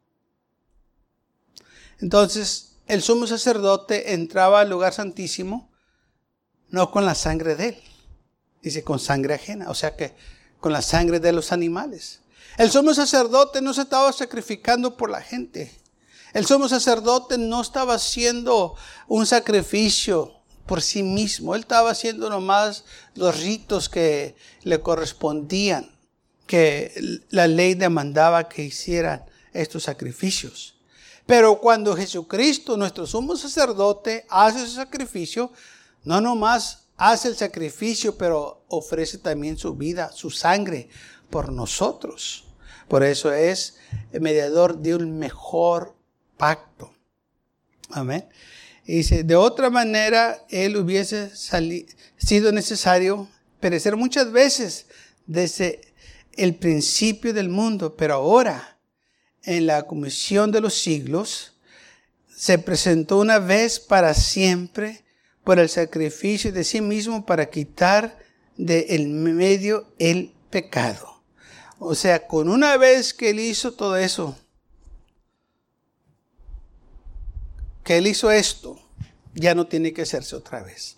Entonces, 2.00 2.76
el 2.86 3.02
sumo 3.02 3.26
sacerdote 3.26 4.14
entraba 4.14 4.60
al 4.60 4.70
lugar 4.70 4.92
santísimo 4.92 5.70
no 6.68 6.90
con 6.90 7.06
la 7.06 7.14
sangre 7.14 7.54
de 7.54 7.68
él, 7.68 7.82
dice 8.64 8.82
con 8.82 8.98
sangre 8.98 9.34
ajena, 9.34 9.70
o 9.70 9.74
sea 9.74 9.96
que 9.96 10.12
con 10.60 10.72
la 10.72 10.82
sangre 10.82 11.20
de 11.20 11.32
los 11.32 11.52
animales. 11.52 12.20
El 12.56 12.70
sumo 12.70 12.94
sacerdote 12.94 13.60
no 13.60 13.74
se 13.74 13.82
estaba 13.82 14.12
sacrificando 14.12 14.96
por 14.96 15.10
la 15.10 15.20
gente. 15.20 15.72
El 16.32 16.46
sumo 16.46 16.68
sacerdote 16.68 17.36
no 17.38 17.60
estaba 17.60 17.94
haciendo 17.94 18.74
un 19.08 19.26
sacrificio 19.26 20.32
por 20.66 20.82
sí 20.82 21.02
mismo. 21.02 21.54
Él 21.54 21.60
estaba 21.60 21.90
haciendo 21.90 22.30
nomás 22.30 22.84
los 23.14 23.40
ritos 23.40 23.88
que 23.88 24.34
le 24.62 24.80
correspondían, 24.80 25.94
que 26.46 27.20
la 27.30 27.46
ley 27.46 27.74
demandaba 27.74 28.48
que 28.48 28.64
hicieran 28.64 29.24
estos 29.52 29.84
sacrificios. 29.84 30.74
Pero 31.26 31.58
cuando 31.60 31.96
Jesucristo, 31.96 32.76
nuestro 32.76 33.06
sumo 33.06 33.36
sacerdote, 33.36 34.26
hace 34.28 34.64
ese 34.64 34.74
sacrificio, 34.74 35.52
no 36.04 36.20
nomás 36.20 36.83
hace 36.96 37.28
el 37.28 37.36
sacrificio, 37.36 38.16
pero 38.16 38.64
ofrece 38.68 39.18
también 39.18 39.56
su 39.56 39.74
vida, 39.74 40.12
su 40.12 40.30
sangre 40.30 40.88
por 41.30 41.52
nosotros. 41.52 42.44
Por 42.88 43.02
eso 43.02 43.32
es 43.32 43.76
el 44.12 44.20
mediador 44.20 44.78
de 44.78 44.94
un 44.94 45.18
mejor 45.18 45.94
pacto. 46.36 46.92
Amén. 47.90 48.28
Y 48.84 48.96
dice, 48.96 49.24
de 49.24 49.36
otra 49.36 49.70
manera, 49.70 50.44
él 50.50 50.76
hubiese 50.76 51.32
sido 52.16 52.52
necesario 52.52 53.28
perecer 53.60 53.96
muchas 53.96 54.30
veces 54.30 54.86
desde 55.26 55.80
el 56.32 56.54
principio 56.56 57.32
del 57.32 57.48
mundo, 57.48 57.96
pero 57.96 58.14
ahora, 58.14 58.78
en 59.42 59.66
la 59.66 59.84
comisión 59.84 60.50
de 60.50 60.60
los 60.60 60.74
siglos, 60.74 61.54
se 62.36 62.58
presentó 62.58 63.18
una 63.18 63.38
vez 63.38 63.78
para 63.80 64.12
siempre 64.12 65.03
por 65.44 65.58
el 65.58 65.68
sacrificio 65.68 66.52
de 66.52 66.64
sí 66.64 66.80
mismo 66.80 67.24
para 67.24 67.50
quitar 67.50 68.18
de 68.56 68.86
en 68.90 69.22
medio 69.22 69.86
el 69.98 70.32
pecado. 70.50 71.22
O 71.78 71.94
sea, 71.94 72.26
con 72.26 72.48
una 72.48 72.76
vez 72.76 73.12
que 73.14 73.30
él 73.30 73.40
hizo 73.40 73.72
todo 73.72 73.96
eso, 73.96 74.36
que 77.84 77.98
Él 77.98 78.06
hizo 78.06 78.30
esto, 78.30 78.80
ya 79.34 79.54
no 79.54 79.66
tiene 79.66 79.92
que 79.92 80.02
hacerse 80.02 80.34
otra 80.34 80.62
vez. 80.62 80.96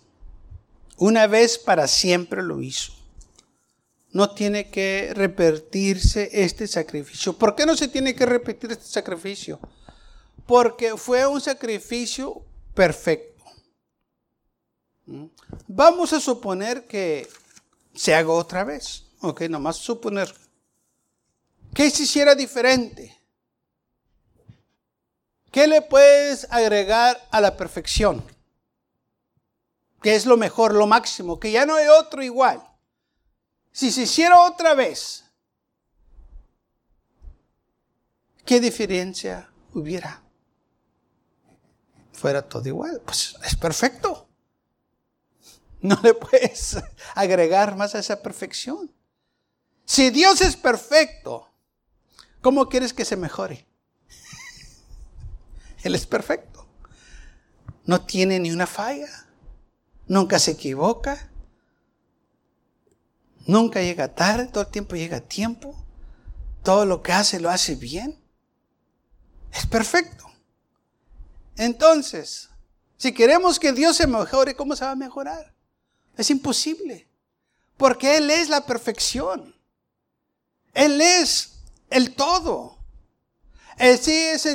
Una 0.95 1.27
vez 1.27 1.59
para 1.59 1.87
siempre 1.87 2.41
lo 2.41 2.61
hizo. 2.61 2.93
No 4.11 4.31
tiene 4.31 4.69
que 4.69 5.11
repetirse 5.13 6.29
este 6.31 6.65
sacrificio. 6.65 7.37
¿Por 7.37 7.55
qué 7.55 7.65
no 7.65 7.75
se 7.75 7.89
tiene 7.89 8.15
que 8.15 8.25
repetir 8.25 8.71
este 8.71 8.85
sacrificio? 8.85 9.59
Porque 10.47 10.95
fue 10.95 11.27
un 11.27 11.41
sacrificio 11.41 12.41
perfecto. 12.73 13.26
Vamos 15.67 16.13
a 16.13 16.19
suponer 16.19 16.85
que 16.85 17.27
se 17.95 18.13
haga 18.13 18.31
otra 18.31 18.63
vez. 18.63 19.05
Ok, 19.21 19.41
nomás 19.43 19.77
suponer. 19.77 20.33
¿Qué 21.73 21.89
se 21.89 22.03
hiciera 22.03 22.35
diferente? 22.35 23.17
¿Qué 25.51 25.67
le 25.67 25.81
puedes 25.81 26.51
agregar 26.51 27.25
a 27.31 27.41
la 27.41 27.55
perfección? 27.55 28.23
Que 30.01 30.15
es 30.15 30.25
lo 30.25 30.37
mejor, 30.37 30.73
lo 30.73 30.87
máximo, 30.87 31.39
que 31.39 31.51
ya 31.51 31.65
no 31.65 31.75
hay 31.75 31.87
otro 31.87 32.21
igual. 32.21 32.61
Si 33.71 33.91
se 33.91 34.01
hiciera 34.01 34.41
otra 34.41 34.75
vez, 34.75 35.23
¿qué 38.45 38.59
diferencia 38.59 39.49
hubiera? 39.73 40.21
Fuera 42.13 42.47
todo 42.47 42.67
igual, 42.67 43.01
pues 43.05 43.35
es 43.43 43.55
perfecto. 43.55 44.26
No 45.81 45.99
le 46.03 46.13
puedes 46.13 46.77
agregar 47.15 47.75
más 47.75 47.95
a 47.95 47.99
esa 47.99 48.21
perfección. 48.21 48.91
Si 49.85 50.09
Dios 50.09 50.41
es 50.41 50.55
perfecto, 50.55 51.47
¿cómo 52.41 52.67
quieres 52.67 52.93
que 52.93 53.05
se 53.05 53.15
mejore? 53.15 53.65
Él 55.83 55.95
es 55.95 56.05
perfecto. 56.05 56.67
No 57.85 58.01
tiene 58.01 58.39
ni 58.39 58.51
una 58.51 58.67
falla. 58.67 59.07
Nunca 60.07 60.39
se 60.39 60.51
equivoca. 60.51 61.29
Nunca 63.45 63.81
llega 63.81 64.13
tarde. 64.13 64.47
Todo 64.47 64.65
el 64.65 64.71
tiempo 64.71 64.95
llega 64.95 65.17
a 65.17 65.21
tiempo. 65.21 65.75
Todo 66.63 66.85
lo 66.85 67.01
que 67.01 67.13
hace 67.13 67.39
lo 67.39 67.49
hace 67.49 67.75
bien. 67.75 68.19
Es 69.53 69.65
perfecto. 69.65 70.25
Entonces, 71.55 72.49
si 72.97 73.13
queremos 73.13 73.59
que 73.59 73.71
Dios 73.71 73.95
se 73.95 74.05
mejore, 74.05 74.55
¿cómo 74.55 74.75
se 74.75 74.83
va 74.83 74.91
a 74.91 74.95
mejorar? 74.95 75.56
Es 76.17 76.29
imposible. 76.29 77.07
Porque 77.77 78.17
Él 78.17 78.29
es 78.31 78.49
la 78.49 78.65
perfección. 78.65 79.55
Él 80.73 80.99
es 80.99 81.53
el 81.89 82.15
todo. 82.15 82.77
Así 83.77 84.11
es 84.11 84.45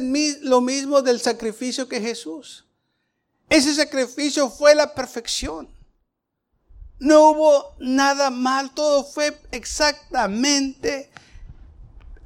lo 0.42 0.60
mismo 0.60 1.00
del 1.02 1.20
sacrificio 1.20 1.88
que 1.88 2.00
Jesús. 2.00 2.64
Ese 3.48 3.74
sacrificio 3.74 4.50
fue 4.50 4.74
la 4.74 4.94
perfección. 4.94 5.68
No 6.98 7.30
hubo 7.30 7.76
nada 7.78 8.30
mal, 8.30 8.72
todo 8.72 9.04
fue 9.04 9.36
exactamente 9.50 11.10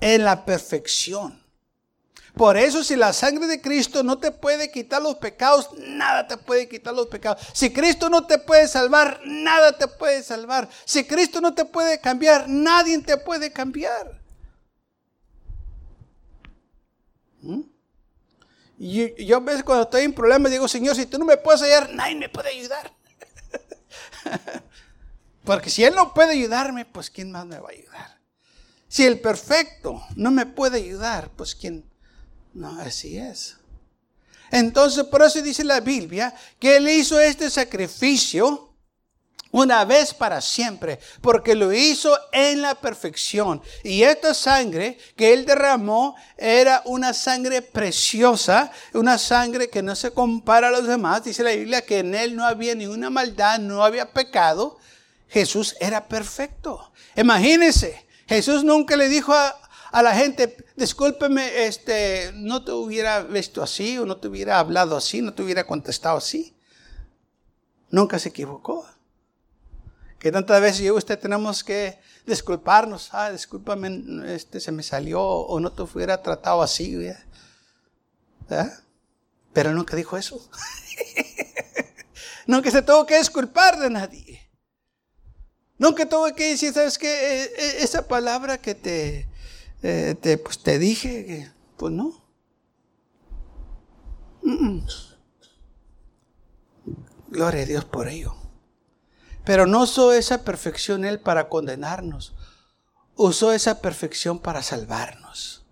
en 0.00 0.24
la 0.24 0.44
perfección. 0.44 1.45
Por 2.36 2.58
eso 2.58 2.84
si 2.84 2.96
la 2.96 3.14
sangre 3.14 3.46
de 3.46 3.62
Cristo 3.62 4.02
no 4.02 4.18
te 4.18 4.30
puede 4.30 4.70
quitar 4.70 5.00
los 5.00 5.14
pecados, 5.14 5.70
nada 5.78 6.26
te 6.26 6.36
puede 6.36 6.68
quitar 6.68 6.92
los 6.92 7.06
pecados. 7.06 7.42
Si 7.54 7.72
Cristo 7.72 8.10
no 8.10 8.26
te 8.26 8.36
puede 8.36 8.68
salvar, 8.68 9.22
nada 9.24 9.72
te 9.78 9.88
puede 9.88 10.22
salvar. 10.22 10.68
Si 10.84 11.04
Cristo 11.04 11.40
no 11.40 11.54
te 11.54 11.64
puede 11.64 11.98
cambiar, 11.98 12.46
nadie 12.46 12.98
te 12.98 13.16
puede 13.16 13.50
cambiar. 13.50 14.20
¿Mm? 17.40 17.62
Y 18.80 19.24
yo 19.24 19.38
a 19.38 19.40
veces 19.40 19.64
cuando 19.64 19.84
estoy 19.84 20.02
en 20.02 20.12
problemas 20.12 20.52
digo, 20.52 20.68
Señor, 20.68 20.94
si 20.94 21.06
tú 21.06 21.18
no 21.18 21.24
me 21.24 21.38
puedes 21.38 21.62
ayudar, 21.62 21.94
nadie 21.94 22.16
me 22.16 22.28
puede 22.28 22.50
ayudar. 22.50 22.92
Porque 25.42 25.70
si 25.70 25.84
Él 25.84 25.94
no 25.94 26.12
puede 26.12 26.32
ayudarme, 26.32 26.84
pues 26.84 27.08
¿quién 27.08 27.32
más 27.32 27.46
me 27.46 27.58
va 27.58 27.70
a 27.70 27.72
ayudar? 27.72 28.20
Si 28.88 29.06
el 29.06 29.20
perfecto 29.20 30.02
no 30.16 30.30
me 30.30 30.44
puede 30.44 30.76
ayudar, 30.76 31.30
pues 31.30 31.54
¿quién? 31.54 31.95
No, 32.56 32.80
así 32.80 33.18
es. 33.18 33.56
Entonces, 34.50 35.04
por 35.04 35.22
eso 35.22 35.42
dice 35.42 35.62
la 35.62 35.80
Biblia 35.80 36.34
que 36.58 36.78
Él 36.78 36.88
hizo 36.88 37.20
este 37.20 37.50
sacrificio 37.50 38.72
una 39.50 39.84
vez 39.84 40.14
para 40.14 40.40
siempre, 40.40 40.98
porque 41.20 41.54
lo 41.54 41.72
hizo 41.72 42.18
en 42.32 42.62
la 42.62 42.74
perfección. 42.74 43.62
Y 43.84 44.02
esta 44.02 44.34
sangre 44.34 44.98
que 45.16 45.32
él 45.32 45.46
derramó 45.46 46.14
era 46.36 46.82
una 46.84 47.14
sangre 47.14 47.62
preciosa, 47.62 48.70
una 48.92 49.16
sangre 49.16 49.70
que 49.70 49.82
no 49.82 49.94
se 49.94 50.10
compara 50.10 50.68
a 50.68 50.72
los 50.72 50.86
demás. 50.86 51.24
Dice 51.24 51.42
la 51.42 51.52
Biblia 51.52 51.80
que 51.80 52.00
en 52.00 52.14
él 52.14 52.36
no 52.36 52.44
había 52.44 52.74
ninguna 52.74 53.08
maldad, 53.08 53.58
no 53.58 53.82
había 53.82 54.12
pecado. 54.12 54.78
Jesús 55.28 55.74
era 55.80 56.06
perfecto. 56.06 56.92
Imagínense, 57.16 58.06
Jesús 58.28 58.62
nunca 58.62 58.94
le 58.96 59.08
dijo 59.08 59.32
a, 59.32 59.58
la 59.92 60.14
gente, 60.14 60.56
discúlpeme, 60.76 61.66
este, 61.66 62.32
no 62.34 62.64
te 62.64 62.72
hubiera 62.72 63.22
visto 63.22 63.62
así, 63.62 63.98
o 63.98 64.06
no 64.06 64.16
te 64.18 64.28
hubiera 64.28 64.58
hablado 64.58 64.96
así, 64.96 65.22
no 65.22 65.34
te 65.34 65.42
hubiera 65.42 65.66
contestado 65.66 66.18
así. 66.18 66.54
Nunca 67.90 68.18
se 68.18 68.30
equivocó. 68.30 68.86
Que 70.18 70.32
tantas 70.32 70.60
veces 70.60 70.80
yo 70.80 70.94
y 70.94 70.98
usted 70.98 71.18
tenemos 71.18 71.62
que 71.62 71.98
disculparnos. 72.26 73.10
Ah, 73.12 73.30
discúlpame, 73.30 74.34
este, 74.34 74.60
se 74.60 74.72
me 74.72 74.82
salió 74.82 75.22
o 75.22 75.60
no 75.60 75.72
te 75.72 75.82
hubiera 75.82 76.22
tratado 76.22 76.62
así. 76.62 76.96
¿verdad? 78.48 78.72
Pero 79.52 79.72
nunca 79.72 79.96
dijo 79.96 80.16
eso. 80.16 80.48
Nunca 82.46 82.70
se 82.70 82.80
tuvo 82.80 83.04
que 83.06 83.18
disculpar 83.18 83.76
de 83.78 83.90
nadie. 83.90 84.48
Nunca 85.78 86.08
tuvo 86.08 86.32
que 86.34 86.50
decir, 86.50 86.72
¿sabes 86.72 86.96
qué? 86.96 87.08
Eh, 87.08 87.52
eh, 87.56 87.76
esa 87.80 88.06
palabra 88.06 88.58
que 88.58 88.74
te, 88.74 89.28
eh, 89.82 90.16
te, 90.20 90.38
pues 90.38 90.58
te 90.62 90.78
dije, 90.78 91.52
pues 91.76 91.92
no. 91.92 92.24
Gloria 97.28 97.62
a 97.62 97.66
Dios 97.66 97.84
por 97.84 98.08
ello. 98.08 98.34
Pero 99.44 99.66
no 99.66 99.82
usó 99.82 100.12
esa 100.12 100.44
perfección 100.44 101.04
Él 101.04 101.20
para 101.20 101.48
condenarnos. 101.48 102.34
Usó 103.14 103.52
esa 103.52 103.80
perfección 103.80 104.38
para 104.38 104.62
salvarnos. 104.62 105.64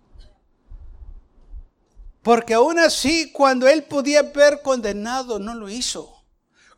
Porque 2.21 2.53
aún 2.53 2.79
así, 2.79 3.31
cuando 3.31 3.67
Él 3.67 3.83
podía 3.83 4.19
haber 4.19 4.61
condenado, 4.61 5.39
no 5.39 5.53
lo 5.53 5.69
hizo. 5.69 6.14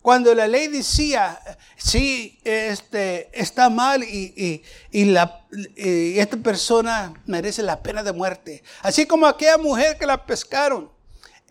Cuando 0.08 0.34
la 0.34 0.48
ley 0.48 0.68
decía, 0.68 1.38
sí, 1.76 2.40
este, 2.46 3.30
está 3.38 3.70
mal 3.70 4.06
y, 4.06 4.64
la, 4.94 5.46
y 5.76 6.18
esta 6.18 6.38
persona 6.38 7.14
merece 7.26 7.62
la 7.62 7.84
pena 7.84 8.02
de 8.04 8.14
muerte. 8.14 8.64
Así 8.84 9.06
como 9.06 9.28
aquella 9.28 9.58
mujer 9.58 9.98
que 9.98 10.06
la 10.06 10.26
pescaron 10.26 10.90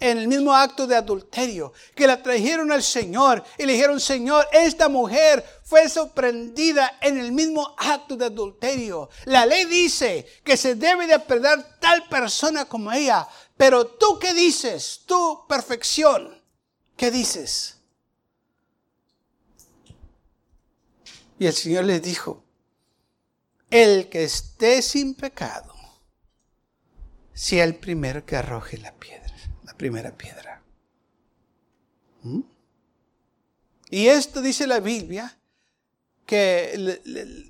en 0.00 0.16
el 0.16 0.26
mismo 0.26 0.54
acto 0.54 0.86
de 0.86 0.96
adulterio, 0.96 1.74
que 1.94 2.06
la 2.06 2.22
trajeron 2.22 2.72
al 2.72 2.82
Señor 2.82 3.44
y 3.58 3.66
le 3.66 3.74
dijeron, 3.74 4.00
Señor, 4.00 4.48
esta 4.50 4.88
mujer 4.88 5.44
fue 5.62 5.86
sorprendida 5.90 6.96
en 7.02 7.18
el 7.18 7.32
mismo 7.32 7.74
acto 7.76 8.16
de 8.16 8.24
adulterio. 8.24 9.10
La 9.26 9.44
ley 9.44 9.66
dice 9.66 10.24
que 10.42 10.56
se 10.56 10.76
debe 10.76 11.06
de 11.06 11.12
aprender 11.12 11.62
tal 11.78 12.08
persona 12.08 12.64
como 12.64 12.90
ella, 12.90 13.28
pero 13.58 13.86
tú 13.86 14.18
qué 14.18 14.32
dices, 14.32 15.02
tu 15.04 15.46
perfección, 15.46 16.42
¿qué 16.96 17.10
dices? 17.10 17.75
Y 21.38 21.46
el 21.46 21.52
Señor 21.52 21.84
les 21.84 22.02
dijo, 22.02 22.42
el 23.70 24.08
que 24.08 24.24
esté 24.24 24.80
sin 24.82 25.14
pecado, 25.14 25.74
sea 27.34 27.64
el 27.64 27.74
primero 27.74 28.24
que 28.24 28.36
arroje 28.36 28.78
la 28.78 28.94
piedra, 28.94 29.34
la 29.64 29.74
primera 29.76 30.16
piedra. 30.16 30.62
¿Mm? 32.22 32.40
Y 33.90 34.06
esto 34.06 34.40
dice 34.40 34.66
la 34.66 34.80
Biblia, 34.80 35.36
que 36.24 37.00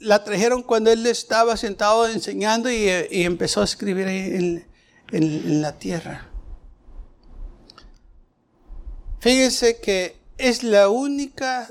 la 0.00 0.22
trajeron 0.22 0.62
cuando 0.62 0.90
él 0.90 1.06
estaba 1.06 1.56
sentado 1.56 2.08
enseñando 2.08 2.70
y, 2.70 2.88
empezó 2.88 3.62
a 3.62 3.64
escribir 3.64 4.06
en, 4.06 4.66
en 5.12 5.62
la 5.62 5.78
tierra. 5.78 6.28
Fíjense 9.20 9.80
que 9.80 10.16
es 10.36 10.62
la 10.62 10.90
única 10.90 11.70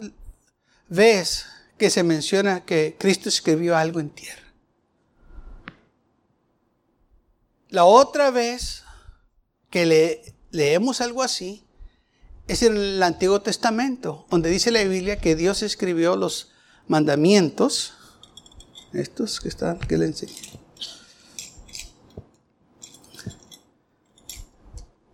vez 0.88 1.46
que 1.78 1.90
se 1.90 2.04
menciona 2.04 2.66
que 2.66 2.96
Cristo 2.98 3.30
escribió 3.30 3.76
algo 3.76 4.00
en 4.00 4.10
tierra. 4.10 4.44
La 7.70 7.86
otra 7.86 8.32
vez 8.32 8.84
que 9.70 9.86
le, 9.86 10.36
leemos 10.52 11.02
algo 11.02 11.22
así 11.22 11.66
es 12.48 12.64
en 12.64 12.78
el 12.78 13.04
Antiguo 13.04 13.42
Testamento, 13.42 14.26
donde 14.30 14.50
dice 14.50 14.72
la 14.72 14.84
Biblia 14.84 15.20
que 15.20 15.36
Dios 15.36 15.64
escribió 15.64 16.16
los 16.16 16.52
mandamientos, 16.88 17.94
estos 18.94 19.42
que 19.42 19.50
están, 19.50 19.80
que 19.80 19.98
le 19.98 20.06
enseñé. 20.06 20.34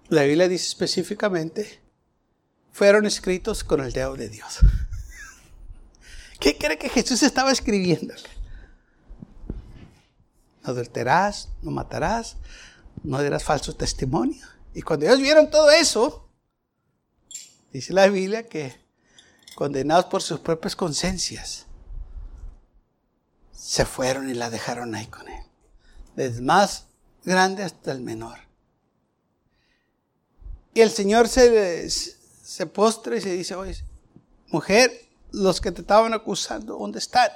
La 0.09 0.23
Biblia 0.23 0.49
dice 0.49 0.67
específicamente, 0.67 1.79
fueron 2.73 3.05
escritos 3.05 3.63
con 3.63 3.79
el 3.79 3.93
dedo 3.93 4.15
de 4.15 4.27
Dios. 4.27 4.59
¿Qué 6.41 6.57
cree 6.57 6.79
que 6.79 6.89
Jesús 6.89 7.21
estaba 7.21 7.51
escribiendo? 7.51 8.15
No 10.63 10.71
adulterás, 10.71 11.49
no 11.61 11.69
matarás, 11.69 12.35
no 13.03 13.21
dirás 13.21 13.43
falso 13.43 13.75
testimonio. 13.75 14.43
Y 14.73 14.81
cuando 14.81 15.05
ellos 15.05 15.21
vieron 15.21 15.51
todo 15.51 15.69
eso, 15.69 16.27
dice 17.71 17.93
la 17.93 18.07
Biblia 18.07 18.49
que 18.49 18.75
condenados 19.53 20.05
por 20.05 20.23
sus 20.23 20.39
propias 20.39 20.75
conciencias, 20.75 21.67
se 23.53 23.85
fueron 23.85 24.27
y 24.27 24.33
la 24.33 24.49
dejaron 24.49 24.95
ahí 24.95 25.05
con 25.05 25.27
él. 25.29 25.43
Desde 26.15 26.41
más 26.41 26.87
grande 27.23 27.61
hasta 27.61 27.91
el 27.91 28.01
menor. 28.01 28.39
Y 30.73 30.81
el 30.81 30.89
Señor 30.89 31.27
se, 31.27 31.87
se 31.87 32.65
postra 32.65 33.15
y 33.15 33.21
se 33.21 33.31
dice, 33.31 33.53
oye, 33.53 33.77
mujer, 34.47 35.10
los 35.31 35.61
que 35.61 35.71
te 35.71 35.81
estaban 35.81 36.13
acusando, 36.13 36.77
¿dónde 36.77 36.99
están? 36.99 37.31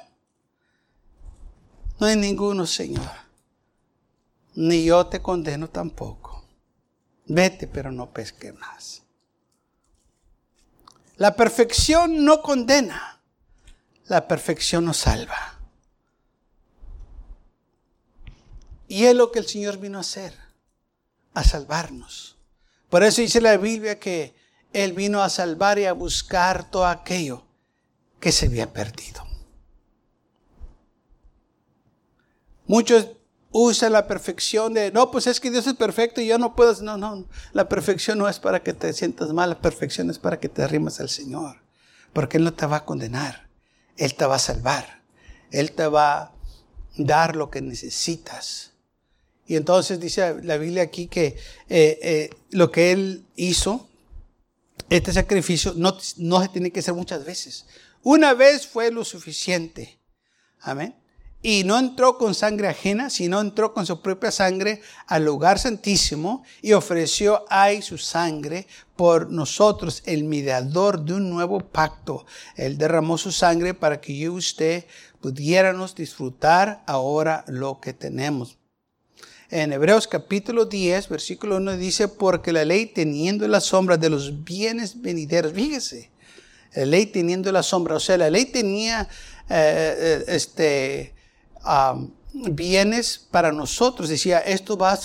No 1.99 2.07
hay 2.07 2.15
ninguno, 2.15 2.65
Señor. 2.65 3.09
Ni 4.55 4.85
yo 4.85 5.07
te 5.07 5.21
condeno 5.21 5.69
tampoco. 5.69 6.45
Vete, 7.27 7.67
pero 7.67 7.91
no 7.91 8.11
pesque 8.11 8.53
más. 8.53 9.01
La 11.17 11.35
perfección 11.35 12.25
no 12.25 12.41
condena. 12.41 13.21
La 14.05 14.27
perfección 14.27 14.85
nos 14.85 14.97
salva. 14.97 15.59
Y 18.87 19.05
es 19.05 19.15
lo 19.15 19.31
que 19.31 19.39
el 19.39 19.47
Señor 19.47 19.77
vino 19.77 19.97
a 19.97 20.01
hacer, 20.01 20.37
a 21.33 21.43
salvarnos. 21.43 22.37
Por 22.89 23.03
eso 23.03 23.21
dice 23.21 23.41
la 23.41 23.57
Biblia 23.57 23.99
que 23.99 24.35
Él 24.73 24.93
vino 24.93 25.23
a 25.23 25.29
salvar 25.29 25.79
y 25.79 25.85
a 25.85 25.93
buscar 25.93 26.69
todo 26.69 26.85
aquello 26.85 27.44
que 28.19 28.31
se 28.31 28.47
había 28.47 28.71
perdido. 28.71 29.25
Muchos 32.67 33.09
usan 33.57 33.93
la 33.93 34.05
perfección 34.05 34.73
de, 34.73 34.91
no, 34.91 35.11
pues 35.11 35.27
es 35.27 35.39
que 35.39 35.49
Dios 35.49 35.65
es 35.65 35.75
perfecto 35.75 36.19
y 36.19 36.27
yo 36.27 36.37
no 36.37 36.55
puedo. 36.55 36.81
No, 36.81 36.97
no, 36.97 37.25
la 37.53 37.69
perfección 37.69 38.17
no 38.17 38.27
es 38.27 38.39
para 38.39 38.61
que 38.61 38.73
te 38.73 38.91
sientas 38.91 39.31
mal, 39.31 39.49
la 39.49 39.61
perfección 39.61 40.09
es 40.09 40.19
para 40.19 40.39
que 40.39 40.49
te 40.49 40.61
arrimes 40.61 40.99
al 40.99 41.09
Señor. 41.09 41.61
Porque 42.11 42.37
Él 42.37 42.43
no 42.43 42.53
te 42.53 42.65
va 42.65 42.77
a 42.77 42.85
condenar, 42.85 43.47
Él 43.95 44.13
te 44.15 44.25
va 44.25 44.35
a 44.35 44.39
salvar, 44.39 45.03
Él 45.51 45.71
te 45.71 45.87
va 45.87 46.17
a 46.17 46.31
dar 46.97 47.35
lo 47.35 47.49
que 47.49 47.61
necesitas. 47.61 48.71
Y 49.47 49.55
entonces 49.55 49.99
dice 49.99 50.41
la 50.43 50.57
Biblia 50.57 50.83
aquí 50.83 51.07
que 51.07 51.37
eh, 51.69 51.99
eh, 52.01 52.29
lo 52.51 52.71
que 52.71 52.91
Él 52.91 53.25
hizo, 53.35 53.87
este 54.89 55.13
sacrificio, 55.13 55.73
no, 55.77 55.97
no 56.17 56.41
se 56.41 56.49
tiene 56.49 56.71
que 56.71 56.81
hacer 56.81 56.93
muchas 56.93 57.23
veces. 57.23 57.65
Una 58.05 58.35
vez 58.35 58.67
fue 58.67 58.91
lo 58.91 59.03
suficiente. 59.03 59.99
Amén. 60.59 60.93
Y 61.41 61.63
no 61.63 61.79
entró 61.79 62.19
con 62.19 62.35
sangre 62.35 62.67
ajena, 62.67 63.09
sino 63.09 63.41
entró 63.41 63.73
con 63.73 63.87
su 63.87 63.99
propia 64.03 64.29
sangre 64.29 64.83
al 65.07 65.25
lugar 65.25 65.57
santísimo 65.57 66.43
y 66.61 66.73
ofreció 66.73 67.45
ahí 67.49 67.81
su 67.81 67.97
sangre 67.97 68.67
por 68.95 69.31
nosotros, 69.31 70.03
el 70.05 70.23
mediador 70.23 71.03
de 71.03 71.15
un 71.15 71.31
nuevo 71.31 71.59
pacto. 71.61 72.27
Él 72.55 72.77
derramó 72.77 73.17
su 73.17 73.31
sangre 73.31 73.73
para 73.73 73.99
que 73.99 74.15
yo 74.15 74.33
y 74.33 74.37
usted 74.37 74.85
pudiéramos 75.19 75.95
disfrutar 75.95 76.83
ahora 76.85 77.43
lo 77.47 77.81
que 77.81 77.93
tenemos. 77.93 78.59
En 79.49 79.73
Hebreos 79.73 80.07
capítulo 80.07 80.65
10, 80.65 81.09
versículo 81.09 81.57
1 81.57 81.75
dice, 81.77 82.07
porque 82.07 82.53
la 82.53 82.65
ley 82.65 82.85
teniendo 82.85 83.47
la 83.47 83.61
sombra 83.61 83.97
de 83.97 84.11
los 84.11 84.43
bienes 84.43 85.01
venideros, 85.01 85.53
fíjese, 85.53 86.11
la 86.75 86.85
ley 86.85 87.05
teniendo 87.07 87.51
la 87.51 87.63
sombra. 87.63 87.95
O 87.95 87.99
sea, 87.99 88.17
la 88.17 88.29
ley 88.29 88.45
tenía 88.45 89.07
eh, 89.49 89.95
eh, 89.97 90.23
este, 90.27 91.13
bienes 92.33 93.27
para 93.31 93.51
nosotros. 93.51 94.09
Decía, 94.09 94.39
esto, 94.39 94.77
va 94.77 94.93
a 94.93 94.99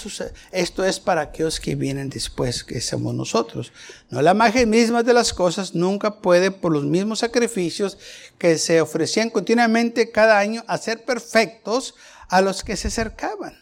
esto 0.53 0.85
es 0.85 1.01
para 1.01 1.23
aquellos 1.23 1.61
que 1.61 1.75
vienen 1.75 2.11
después, 2.11 2.65
que 2.65 2.81
somos 2.81 3.15
nosotros. 3.15 3.73
No 4.09 4.21
la 4.23 4.33
imagen 4.33 4.71
misma 4.71 5.03
de 5.03 5.15
las 5.15 5.33
cosas 5.33 5.75
nunca 5.75 6.21
puede, 6.21 6.51
por 6.51 6.73
los 6.73 6.85
mismos 6.85 7.21
sacrificios 7.21 7.99
que 8.39 8.59
se 8.59 8.81
ofrecían 8.81 9.31
continuamente 9.31 10.11
cada 10.11 10.39
año, 10.39 10.65
hacer 10.67 11.05
perfectos 11.05 11.95
a 12.29 12.41
los 12.41 12.65
que 12.65 12.77
se 12.77 12.89
acercaban. 12.89 13.59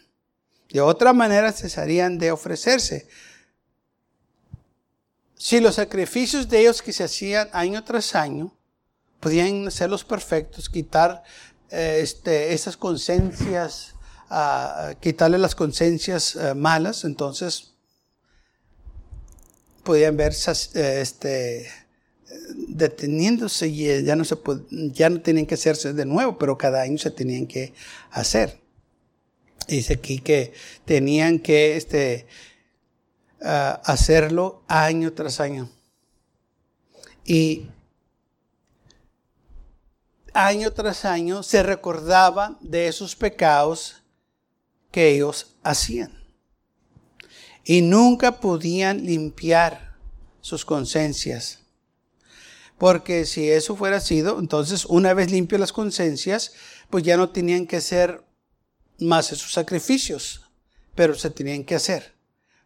De 0.71 0.81
otra 0.81 1.13
manera 1.13 1.51
cesarían 1.51 2.19
de 2.19 2.31
ofrecerse 2.31 3.07
si 5.39 5.61
los 5.61 5.75
sacrificios 5.75 6.49
de 6.49 6.59
ellos 6.59 6.81
que 6.81 6.91
se 6.91 7.05
hacían 7.05 7.47
año 7.53 7.81
tras 7.85 8.13
año 8.13 8.53
podían 9.21 9.71
ser 9.71 9.89
los 9.89 10.03
perfectos, 10.03 10.69
quitar 10.69 11.23
eh, 11.71 12.01
este, 12.03 12.53
esas 12.53 12.75
conciencias, 12.75 13.95
uh, 14.29 14.93
quitarle 14.99 15.37
las 15.37 15.55
conciencias 15.55 16.35
eh, 16.35 16.53
malas, 16.55 17.05
entonces 17.05 17.73
podían 19.83 20.17
verse 20.17 20.51
eh, 20.75 20.99
este, 21.01 21.67
deteniéndose 22.67 23.69
y 23.69 24.03
ya 24.03 24.17
no, 24.17 24.25
se 24.25 24.37
ya 24.69 25.09
no 25.09 25.21
tenían 25.21 25.45
que 25.45 25.55
hacerse 25.55 25.93
de 25.93 26.05
nuevo, 26.05 26.37
pero 26.37 26.57
cada 26.57 26.81
año 26.81 26.97
se 26.97 27.11
tenían 27.11 27.47
que 27.47 27.73
hacer. 28.11 28.59
Dice 29.69 29.93
aquí 29.93 30.19
que 30.19 30.51
tenían 30.83 31.39
que 31.39 31.77
este, 31.77 32.25
hacerlo 33.41 34.63
año 34.67 35.13
tras 35.13 35.39
año. 35.39 35.69
Y 37.25 37.69
año 40.33 40.71
tras 40.73 41.05
año 41.05 41.43
se 41.43 41.63
recordaban 41.63 42.57
de 42.61 42.87
esos 42.87 43.15
pecados 43.15 44.03
que 44.91 45.15
ellos 45.15 45.55
hacían. 45.63 46.23
Y 47.63 47.81
nunca 47.81 48.39
podían 48.39 49.05
limpiar 49.05 49.97
sus 50.41 50.65
conciencias. 50.65 51.59
Porque 52.77 53.25
si 53.25 53.49
eso 53.49 53.75
fuera 53.75 53.99
sido, 53.99 54.39
entonces 54.39 54.85
una 54.85 55.13
vez 55.13 55.31
limpias 55.31 55.59
las 55.59 55.73
conciencias, 55.73 56.53
pues 56.89 57.03
ya 57.03 57.17
no 57.17 57.29
tenían 57.29 57.67
que 57.67 57.75
hacer 57.75 58.23
más 58.99 59.31
esos 59.31 59.51
sacrificios, 59.51 60.49
pero 60.95 61.13
se 61.13 61.29
tenían 61.29 61.63
que 61.63 61.75
hacer. 61.75 62.18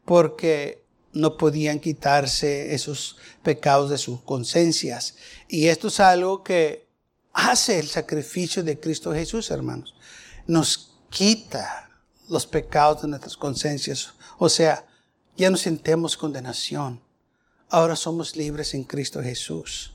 Porque 0.05 0.83
no 1.13 1.37
podían 1.37 1.79
quitarse 1.79 2.73
esos 2.73 3.17
pecados 3.43 3.89
de 3.89 3.97
sus 3.97 4.21
conciencias. 4.21 5.15
Y 5.47 5.67
esto 5.67 5.87
es 5.87 5.99
algo 5.99 6.43
que 6.43 6.87
hace 7.31 7.79
el 7.79 7.87
sacrificio 7.87 8.63
de 8.63 8.79
Cristo 8.79 9.13
Jesús, 9.13 9.51
hermanos. 9.51 9.95
Nos 10.47 10.95
quita 11.09 11.89
los 12.29 12.47
pecados 12.47 13.03
de 13.03 13.07
nuestras 13.07 13.37
conciencias. 13.37 14.13
O 14.37 14.49
sea, 14.49 14.85
ya 15.37 15.49
no 15.49 15.57
sentemos 15.57 16.17
condenación. 16.17 17.01
Ahora 17.69 17.95
somos 17.95 18.35
libres 18.35 18.73
en 18.73 18.83
Cristo 18.83 19.21
Jesús. 19.21 19.93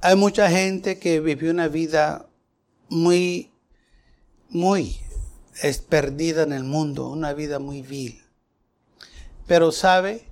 Hay 0.00 0.16
mucha 0.16 0.50
gente 0.50 0.98
que 0.98 1.20
vivió 1.20 1.50
una 1.50 1.68
vida 1.68 2.28
muy, 2.88 3.52
muy 4.48 5.00
es 5.60 5.78
perdida 5.78 6.42
en 6.42 6.52
el 6.52 6.64
mundo, 6.64 7.08
una 7.08 7.32
vida 7.32 7.58
muy 7.58 7.82
vil. 7.82 8.22
Pero 9.46 9.72
sabe, 9.72 10.26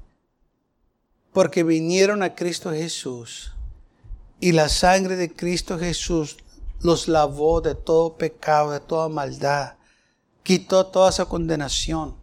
porque 1.33 1.63
vinieron 1.63 2.23
a 2.23 2.35
Cristo 2.35 2.71
Jesús 2.73 3.53
y 4.41 4.53
la 4.53 4.69
sangre 4.69 5.17
de 5.17 5.33
Cristo 5.33 5.79
Jesús 5.79 6.39
los 6.81 7.09
lavó 7.09 7.61
de 7.61 7.75
todo 7.75 8.17
pecado, 8.17 8.71
de 8.73 8.81
toda 8.81 9.09
maldad, 9.09 9.75
quitó 10.43 10.87
toda 10.87 11.11
esa 11.11 11.27
condenación. 11.27 12.17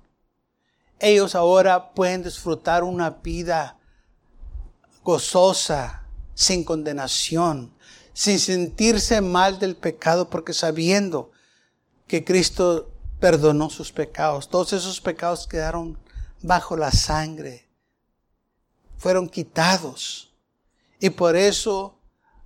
Ellos 0.99 1.36
ahora 1.36 1.91
pueden 1.93 2.23
disfrutar 2.23 2.83
una 2.83 3.12
vida 3.12 3.77
gozosa, 5.03 6.03
sin 6.33 6.63
condenación, 6.63 7.71
sin 8.13 8.39
sentirse 8.39 9.21
mal 9.21 9.60
del 9.60 9.75
pecado, 9.75 10.29
porque 10.29 10.53
sabiendo 10.53 11.31
que 12.08 12.24
Cristo 12.24 12.91
perdonó 13.20 13.70
sus 13.70 13.91
pecados, 13.91 14.50
todos 14.50 14.74
esos 14.74 15.02
pecados 15.02 15.48
quedaron 15.48 15.98
bajo 16.41 16.78
la 16.78 16.91
sangre, 16.91 17.67
fueron 18.98 19.28
quitados. 19.28 20.32
Y 21.00 21.10
por 21.10 21.36
eso 21.36 21.98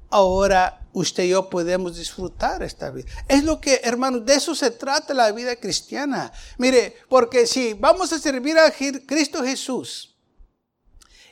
ahora 0.10 0.82
usted 0.94 1.24
y 1.24 1.30
yo 1.30 1.50
podemos 1.50 1.96
disfrutar 1.96 2.64
esta 2.64 2.90
vida. 2.92 3.10
Es 3.28 3.44
lo 3.44 3.62
que, 3.62 3.82
hermanos, 3.84 4.26
de 4.26 4.36
eso 4.36 4.54
se 4.56 4.72
trata 4.72 5.14
la 5.14 5.32
vida 5.32 5.56
cristiana. 5.56 6.32
Mire, 6.58 6.98
porque 7.08 7.48
si 7.48 7.74
vamos 7.74 8.12
a 8.12 8.20
servir 8.20 8.58
a 8.58 8.72
Cristo 8.72 9.44
Jesús 9.44 10.16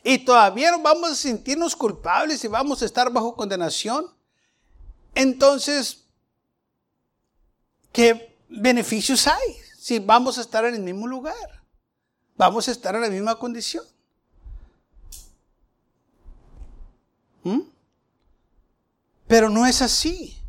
y 0.03 0.19
todavía 0.19 0.75
vamos 0.77 1.11
a 1.11 1.15
sentirnos 1.15 1.75
culpables 1.75 2.43
y 2.43 2.47
vamos 2.47 2.81
a 2.81 2.85
estar 2.85 3.11
bajo 3.11 3.35
condenación, 3.35 4.05
entonces, 5.13 6.05
¿qué 7.91 8.35
beneficios 8.49 9.27
hay 9.27 9.57
si 9.77 9.99
vamos 9.99 10.37
a 10.37 10.41
estar 10.41 10.65
en 10.65 10.75
el 10.75 10.81
mismo 10.81 11.07
lugar? 11.07 11.63
Vamos 12.35 12.67
a 12.67 12.71
estar 12.71 12.95
en 12.95 13.01
la 13.01 13.09
misma 13.09 13.37
condición. 13.37 13.83
¿Mm? 17.43 17.61
Pero 19.27 19.49
no 19.49 19.65
es 19.65 19.81
así. 19.81 20.39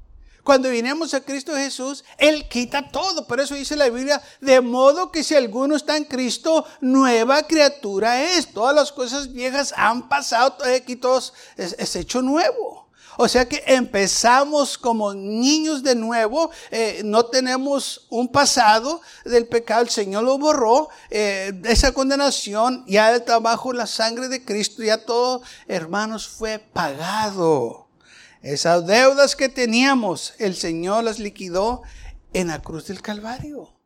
Cuando 0.43 0.71
vinimos 0.71 1.13
a 1.15 1.21
Cristo 1.21 1.55
Jesús, 1.55 2.03
Él 2.17 2.49
quita 2.49 2.91
todo. 2.91 3.27
Por 3.27 3.41
eso 3.41 3.55
dice 3.55 3.77
la 3.77 3.91
Biblia, 3.91 4.23
de 4.41 4.61
modo 4.61 5.13
que 5.13 5.23
si 5.23 5.35
alguno 5.35 5.77
está 5.77 5.97
en 5.97 6.05
Cristo, 6.05 6.65
nueva 6.81 7.43
criatura 7.43 8.23
es. 8.23 8.53
Todas 8.53 8.75
las 8.75 8.91
cosas 8.91 9.33
viejas 9.33 9.75
han 9.77 10.09
pasado, 10.09 10.57
aquí 10.65 10.97
todo 10.97 11.23
es, 11.57 11.97
hecho 11.97 12.23
nuevo. 12.23 12.90
O 13.17 13.29
sea 13.29 13.49
que 13.49 13.63
empezamos 13.67 14.79
como 14.79 15.15
niños 15.15 15.83
de 15.83 15.95
nuevo, 15.95 16.51
eh, 16.71 17.03
no 17.05 17.27
tenemos 17.27 18.07
un 18.11 18.29
pasado 18.29 19.01
del 19.25 19.47
pecado, 19.47 19.83
el 19.83 19.91
Señor 19.91 20.25
lo 20.25 20.39
borró, 20.39 20.89
eh, 21.11 21.53
esa 21.65 21.93
condenación 21.93 22.85
ya 22.87 23.15
está 23.15 23.39
bajo 23.39 23.73
la 23.73 23.87
sangre 23.87 24.29
de 24.29 24.45
Cristo, 24.45 24.83
ya 24.83 25.05
todo, 25.05 25.43
hermanos, 25.69 26.29
fue 26.29 26.59
pagado. 26.59 27.89
Esas 28.43 28.87
deudas 28.87 29.37
que 29.37 29.49
teníamos, 29.49 30.35
el 30.39 30.57
Señor 30.57 31.05
las 31.05 31.19
liquidó 31.19 31.83
en 32.33 32.49
la 32.49 32.63
cruz 32.63 32.87
del 32.87 33.03
Calvario. 33.03 33.80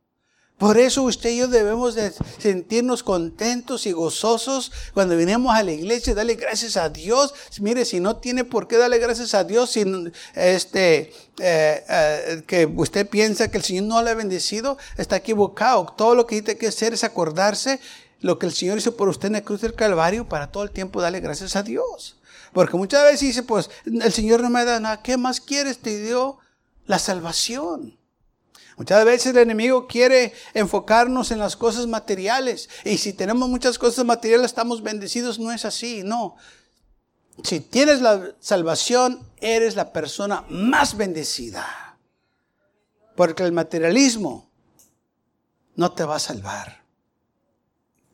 Por 0.57 0.77
eso 0.77 1.03
usted 1.03 1.31
y 1.31 1.37
yo 1.37 1.47
debemos 1.49 1.95
de 1.95 2.13
sentirnos 2.37 3.03
contentos 3.03 3.85
y 3.85 3.91
gozosos 3.91 4.71
cuando 4.93 5.17
venimos 5.17 5.53
a 5.53 5.63
la 5.63 5.73
iglesia, 5.73 6.15
darle 6.15 6.35
gracias 6.35 6.77
a 6.77 6.87
Dios. 6.87 7.33
Mire, 7.59 7.83
si 7.83 7.99
no 7.99 8.15
tiene 8.15 8.45
por 8.45 8.65
qué 8.65 8.77
darle 8.77 8.99
gracias 8.99 9.33
a 9.33 9.43
Dios, 9.43 9.71
si 9.71 9.83
este, 10.33 11.13
eh, 11.39 11.83
eh, 11.89 12.43
que 12.47 12.65
usted 12.67 13.05
piensa 13.09 13.51
que 13.51 13.57
el 13.57 13.65
Señor 13.65 13.83
no 13.83 14.01
le 14.01 14.11
ha 14.11 14.13
bendecido, 14.13 14.77
está 14.97 15.17
equivocado. 15.17 15.93
Todo 15.97 16.15
lo 16.15 16.25
que 16.25 16.41
tiene 16.41 16.57
que 16.57 16.67
hacer 16.67 16.93
es 16.93 17.03
acordarse 17.03 17.81
lo 18.21 18.39
que 18.39 18.45
el 18.45 18.53
Señor 18.53 18.77
hizo 18.77 18.95
por 18.95 19.09
usted 19.09 19.27
en 19.27 19.33
la 19.33 19.41
cruz 19.41 19.59
del 19.59 19.73
Calvario 19.73 20.29
para 20.29 20.53
todo 20.53 20.63
el 20.63 20.71
tiempo 20.71 21.01
darle 21.01 21.19
gracias 21.19 21.57
a 21.57 21.63
Dios. 21.63 22.15
Porque 22.53 22.77
muchas 22.77 23.03
veces 23.03 23.19
dice, 23.19 23.43
pues 23.43 23.69
el 23.85 24.13
Señor 24.13 24.41
no 24.41 24.49
me 24.49 24.63
da 24.63 24.79
nada, 24.79 25.01
¿qué 25.01 25.17
más 25.17 25.41
quieres? 25.41 25.79
Te 25.79 26.01
dio 26.01 26.37
la 26.85 26.97
salvación. 26.97 27.97
Muchas 28.77 29.05
veces 29.05 29.27
el 29.27 29.37
enemigo 29.37 29.87
quiere 29.87 30.33
enfocarnos 30.53 31.31
en 31.31 31.39
las 31.39 31.55
cosas 31.55 31.87
materiales. 31.87 32.69
Y 32.83 32.97
si 32.97 33.13
tenemos 33.13 33.47
muchas 33.47 33.79
cosas 33.79 34.05
materiales, 34.05 34.47
estamos 34.47 34.83
bendecidos. 34.83 35.39
No 35.39 35.51
es 35.51 35.63
así, 35.63 36.03
no. 36.03 36.35
Si 37.43 37.61
tienes 37.61 38.01
la 38.01 38.35
salvación, 38.39 39.27
eres 39.37 39.75
la 39.75 39.93
persona 39.93 40.43
más 40.49 40.97
bendecida. 40.97 41.97
Porque 43.15 43.43
el 43.43 43.53
materialismo 43.53 44.49
no 45.75 45.93
te 45.93 46.03
va 46.03 46.17
a 46.17 46.19
salvar. 46.19 46.83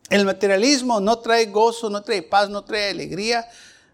El 0.10 0.26
materialismo 0.26 1.00
no 1.00 1.20
trae 1.20 1.46
gozo, 1.48 1.90
no 1.90 2.04
trae 2.04 2.22
paz, 2.22 2.50
no 2.50 2.64
trae 2.66 2.90
alegría, 2.90 3.48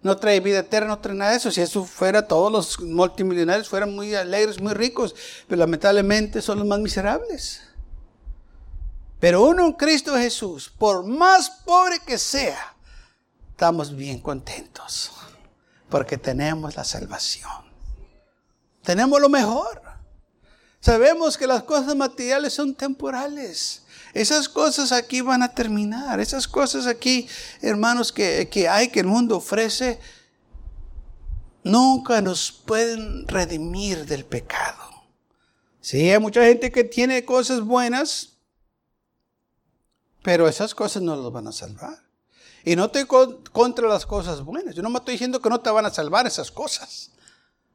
no 0.03 0.17
trae 0.17 0.39
vida 0.39 0.60
eterna, 0.60 0.89
no 0.89 0.99
trae 0.99 1.15
nada 1.15 1.31
de 1.31 1.38
eso. 1.38 1.51
Si 1.51 1.62
eso 1.62 1.83
fuera, 1.86 2.27
todos 2.27 2.51
los 2.51 2.79
multimillonarios 2.79 3.67
fueran 3.67 3.93
muy 3.93 4.13
alegres, 4.15 4.62
muy 4.62 4.73
ricos, 4.73 5.15
pero 5.47 5.60
lamentablemente 5.60 6.41
son 6.41 6.60
los 6.60 6.67
más 6.67 6.79
miserables. 6.79 7.62
Pero 9.19 9.43
uno 9.43 9.65
en 9.65 9.73
Cristo 9.73 10.15
Jesús, 10.15 10.69
por 10.77 11.03
más 11.05 11.49
pobre 11.65 11.99
que 12.05 12.17
sea, 12.17 12.75
estamos 13.49 13.95
bien 13.95 14.19
contentos, 14.19 15.12
porque 15.89 16.17
tenemos 16.17 16.75
la 16.75 16.83
salvación. 16.83 17.65
Tenemos 18.83 19.19
lo 19.19 19.27
mejor. 19.27 19.81
Sabemos 20.79 21.38
que 21.38 21.47
las 21.47 21.63
cosas 21.63 21.95
materiales 21.95 22.53
son 22.53 22.75
temporales. 22.75 23.83
Esas 24.13 24.50
cosas 24.50 24.91
aquí 24.91 25.22
van 25.22 25.43
a 25.43 25.54
terminar. 25.54 26.20
Esas 26.20 26.48
cosas 26.48 26.88
aquí, 26.88 27.28
hermanos, 27.62 28.12
que, 28.12 28.67
hay 28.70 28.89
que 28.89 29.00
el 29.00 29.08
mundo 29.08 29.38
ofrece, 29.38 30.00
nunca 31.63 32.22
nos 32.22 32.52
pueden 32.52 33.28
redimir 33.28 34.06
del 34.06 34.26
pecado. 34.26 35.06
Sí, 35.82 36.10
hay 36.10 36.20
mucha 36.20 36.43
gente 36.43 36.72
que 36.72 36.84
tiene 36.84 37.24
cosas 37.24 37.62
buenas, 37.62 38.38
pero 40.24 40.48
esas 40.48 40.76
cosas 40.76 41.02
no 41.02 41.15
los 41.15 41.32
van 41.32 41.48
a 41.48 41.52
salvar. 41.52 42.08
Y 42.65 42.76
no 42.76 42.86
estoy 42.86 43.06
contra 43.06 43.88
las 43.88 44.06
cosas 44.06 44.41
buenas. 44.41 44.76
Yo 44.76 44.82
no 44.82 44.89
me 44.89 44.98
estoy 45.00 45.13
diciendo 45.13 45.41
que 45.41 45.50
no 45.50 45.62
te 45.62 45.70
van 45.70 45.86
a 45.86 45.89
salvar 45.89 46.28
esas 46.28 46.52
cosas. 46.52 47.12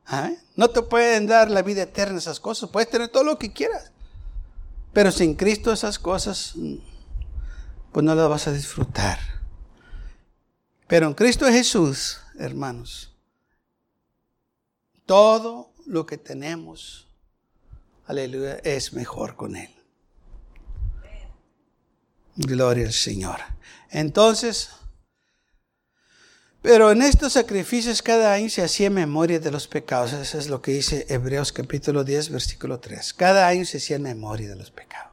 ¿Ah? 0.05 0.31
No 0.57 0.68
te 0.68 0.83
pueden 0.83 1.27
dar 1.27 1.51
la 1.51 1.62
vida 1.62 1.83
eterna 1.83 2.18
esas 2.18 2.40
cosas. 2.40 2.68
Puedes 2.68 2.90
tener 2.90 3.09
todo 3.09 3.25
lo 3.25 3.38
que 3.38 3.53
quieras. 3.53 3.92
Pero 4.92 5.11
sin 5.11 5.35
Cristo 5.35 5.72
esas 5.72 5.98
cosas, 5.98 6.55
pues 7.92 8.05
no 8.05 8.14
las 8.14 8.28
vas 8.28 8.46
a 8.48 8.52
disfrutar. 8.52 9.18
Pero 10.87 11.07
en 11.07 11.14
Cristo 11.14 11.46
Jesús, 11.46 12.20
hermanos, 12.38 13.14
todo 15.07 15.72
lo 15.87 16.05
que 16.05 16.18
tenemos, 16.18 17.09
aleluya, 18.07 18.57
es 18.57 18.92
mejor 18.92 19.37
con 19.37 19.57
Él. 19.57 19.70
Gloria 22.37 22.87
al 22.87 22.92
Señor. 22.92 23.40
Entonces, 23.90 24.70
pero 26.62 26.92
en 26.92 27.03
estos 27.03 27.33
sacrificios 27.33 28.03
cada 28.03 28.33
año 28.33 28.48
se 28.48 28.62
hacía 28.62 28.88
memoria 28.88 29.40
de 29.40 29.51
los 29.51 29.66
pecados. 29.66 30.12
Eso 30.12 30.38
es 30.38 30.48
lo 30.48 30.62
que 30.62 30.72
dice 30.72 31.07
Hebreos 31.09 31.53
capítulo 31.53 32.05
10, 32.05 32.31
versículo 32.31 32.79
3. 32.79 33.14
Cada 33.14 33.48
año 33.48 33.64
se 33.64 33.79
hacía 33.79 33.98
memoria 33.98 34.48
de 34.48 34.57
los 34.57 34.70
pecados. 34.70 35.12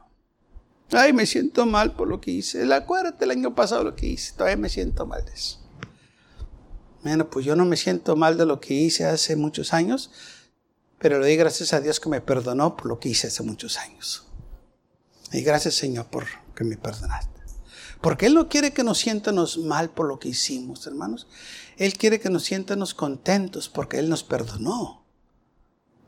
Ay, 0.92 1.12
me 1.12 1.26
siento 1.26 1.66
mal 1.66 1.94
por 1.94 2.08
lo 2.08 2.20
que 2.20 2.30
hice. 2.30 2.72
Acuérdate 2.72 3.24
el 3.24 3.32
año 3.32 3.54
pasado 3.54 3.82
lo 3.82 3.96
que 3.96 4.06
hice. 4.06 4.32
Todavía 4.32 4.56
me 4.56 4.68
siento 4.68 5.06
mal 5.06 5.24
de 5.24 5.32
eso. 5.32 5.58
Bueno, 7.02 7.28
pues 7.30 7.44
yo 7.44 7.56
no 7.56 7.64
me 7.64 7.76
siento 7.76 8.14
mal 8.14 8.36
de 8.36 8.46
lo 8.46 8.60
que 8.60 8.74
hice 8.74 9.04
hace 9.06 9.34
muchos 9.34 9.72
años, 9.72 10.10
pero 10.98 11.18
le 11.18 11.26
doy 11.26 11.36
gracias 11.36 11.72
a 11.72 11.80
Dios 11.80 11.98
que 11.98 12.08
me 12.08 12.20
perdonó 12.20 12.76
por 12.76 12.86
lo 12.86 13.00
que 13.00 13.08
hice 13.08 13.28
hace 13.28 13.42
muchos 13.42 13.78
años. 13.78 14.26
Y 15.32 15.42
gracias 15.42 15.74
Señor 15.74 16.06
por 16.06 16.26
que 16.54 16.64
me 16.64 16.76
perdonaste. 16.76 17.39
Porque 18.00 18.26
Él 18.26 18.34
no 18.34 18.48
quiere 18.48 18.72
que 18.72 18.82
nos 18.82 18.98
sientamos 18.98 19.58
mal 19.58 19.90
por 19.90 20.06
lo 20.06 20.18
que 20.18 20.28
hicimos, 20.28 20.86
hermanos. 20.86 21.26
Él 21.76 21.94
quiere 21.94 22.20
que 22.20 22.30
nos 22.30 22.44
sientamos 22.44 22.94
contentos 22.94 23.68
porque 23.68 23.98
Él 23.98 24.08
nos 24.08 24.22
perdonó 24.22 25.04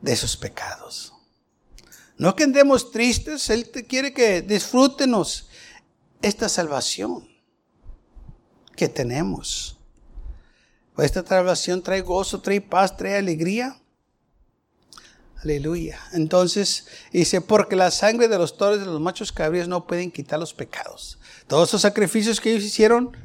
de 0.01 0.13
esos 0.13 0.35
pecados. 0.35 1.13
No 2.17 2.35
que 2.35 2.43
andemos 2.43 2.91
tristes, 2.91 3.49
Él 3.49 3.69
quiere 3.87 4.13
que 4.13 4.41
disfrútenos 4.41 5.49
esta 6.21 6.49
salvación 6.49 7.27
que 8.75 8.87
tenemos. 8.87 9.77
Esta 10.97 11.25
salvación 11.25 11.81
trae 11.81 12.01
gozo, 12.01 12.41
trae 12.41 12.61
paz, 12.61 12.95
trae 12.95 13.17
alegría. 13.17 13.79
Aleluya. 15.43 15.99
Entonces 16.13 16.87
dice, 17.11 17.41
porque 17.41 17.75
la 17.75 17.91
sangre 17.91 18.27
de 18.27 18.37
los 18.37 18.57
toros 18.57 18.79
de 18.79 18.85
los 18.85 19.01
machos 19.01 19.31
cabríos 19.31 19.67
no 19.67 19.85
pueden 19.85 20.11
quitar 20.11 20.39
los 20.39 20.53
pecados. 20.53 21.19
Todos 21.47 21.69
esos 21.69 21.81
sacrificios 21.81 22.39
que 22.39 22.51
ellos 22.51 22.63
hicieron 22.63 23.15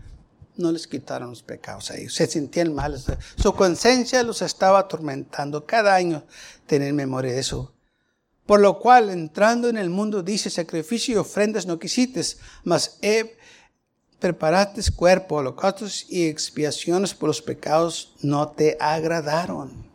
no 0.57 0.73
les 0.73 0.87
quitaron 0.87 1.31
los 1.31 1.43
pecados 1.43 1.91
a 1.91 1.97
ellos. 1.97 2.15
Se 2.15 2.27
sentían 2.27 2.75
mal. 2.75 3.01
Su 3.37 3.55
conciencia 3.55 4.23
los 4.23 4.43
estaba 4.43 4.81
atormentando. 4.81 5.65
Cada 5.65 5.95
año 5.95 6.25
tener 6.67 6.93
memoria 6.93 7.33
de 7.33 7.41
eso. 7.41 7.73
Por 8.45 8.61
lo 8.61 8.79
cual, 8.79 9.11
entrando 9.11 9.69
en 9.69 9.77
el 9.77 9.91
mundo, 9.91 10.23
dice, 10.23 10.51
sacrificio 10.51 11.15
y 11.15 11.19
ofrendas 11.19 11.67
no 11.67 11.79
quisiste, 11.79 12.23
mas 12.65 12.99
he 13.03 13.37
preparaste 14.19 14.83
cuerpo, 14.93 15.37
holocaustos 15.37 16.07
y 16.09 16.27
expiaciones 16.27 17.15
por 17.15 17.29
los 17.29 17.41
pecados 17.41 18.15
no 18.21 18.49
te 18.49 18.77
agradaron. 18.81 19.88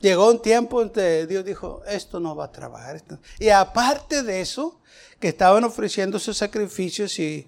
Llegó 0.00 0.30
un 0.30 0.40
tiempo 0.40 0.80
en 0.80 0.90
que 0.90 1.26
Dios 1.26 1.44
dijo, 1.44 1.82
esto 1.86 2.20
no 2.20 2.34
va 2.34 2.46
a 2.46 2.52
trabajar. 2.52 3.02
Y 3.38 3.50
aparte 3.50 4.22
de 4.22 4.40
eso, 4.40 4.80
que 5.18 5.28
estaban 5.28 5.62
ofreciendo 5.64 6.18
sus 6.18 6.38
sacrificios 6.38 7.18
y, 7.18 7.46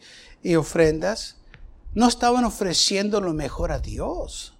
ofrendas, 0.56 1.36
no 1.94 2.08
estaban 2.08 2.44
ofreciendo 2.44 3.20
lo 3.20 3.32
mejor 3.32 3.72
a 3.72 3.78
Dios. 3.78 4.54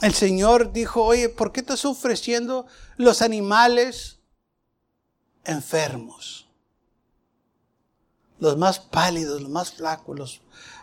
El 0.00 0.14
Señor 0.14 0.72
dijo, 0.72 1.02
oye, 1.04 1.28
¿por 1.28 1.50
qué 1.50 1.60
estás 1.60 1.84
ofreciendo 1.84 2.66
los 2.96 3.20
animales 3.20 4.20
enfermos? 5.44 6.48
Los 8.38 8.56
más 8.56 8.78
pálidos, 8.78 9.42
los 9.42 9.50
más 9.50 9.72
flacos, 9.72 10.16
los, 10.16 10.40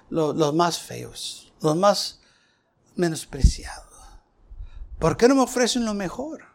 los, 0.09 0.35
los 0.35 0.53
más 0.53 0.79
feos, 0.79 1.51
los 1.61 1.75
más 1.75 2.19
menospreciados. 2.95 3.86
¿Por 4.99 5.15
qué 5.17 5.27
no 5.27 5.35
me 5.35 5.41
ofrecen 5.41 5.85
lo 5.85 5.93
mejor? 5.93 6.45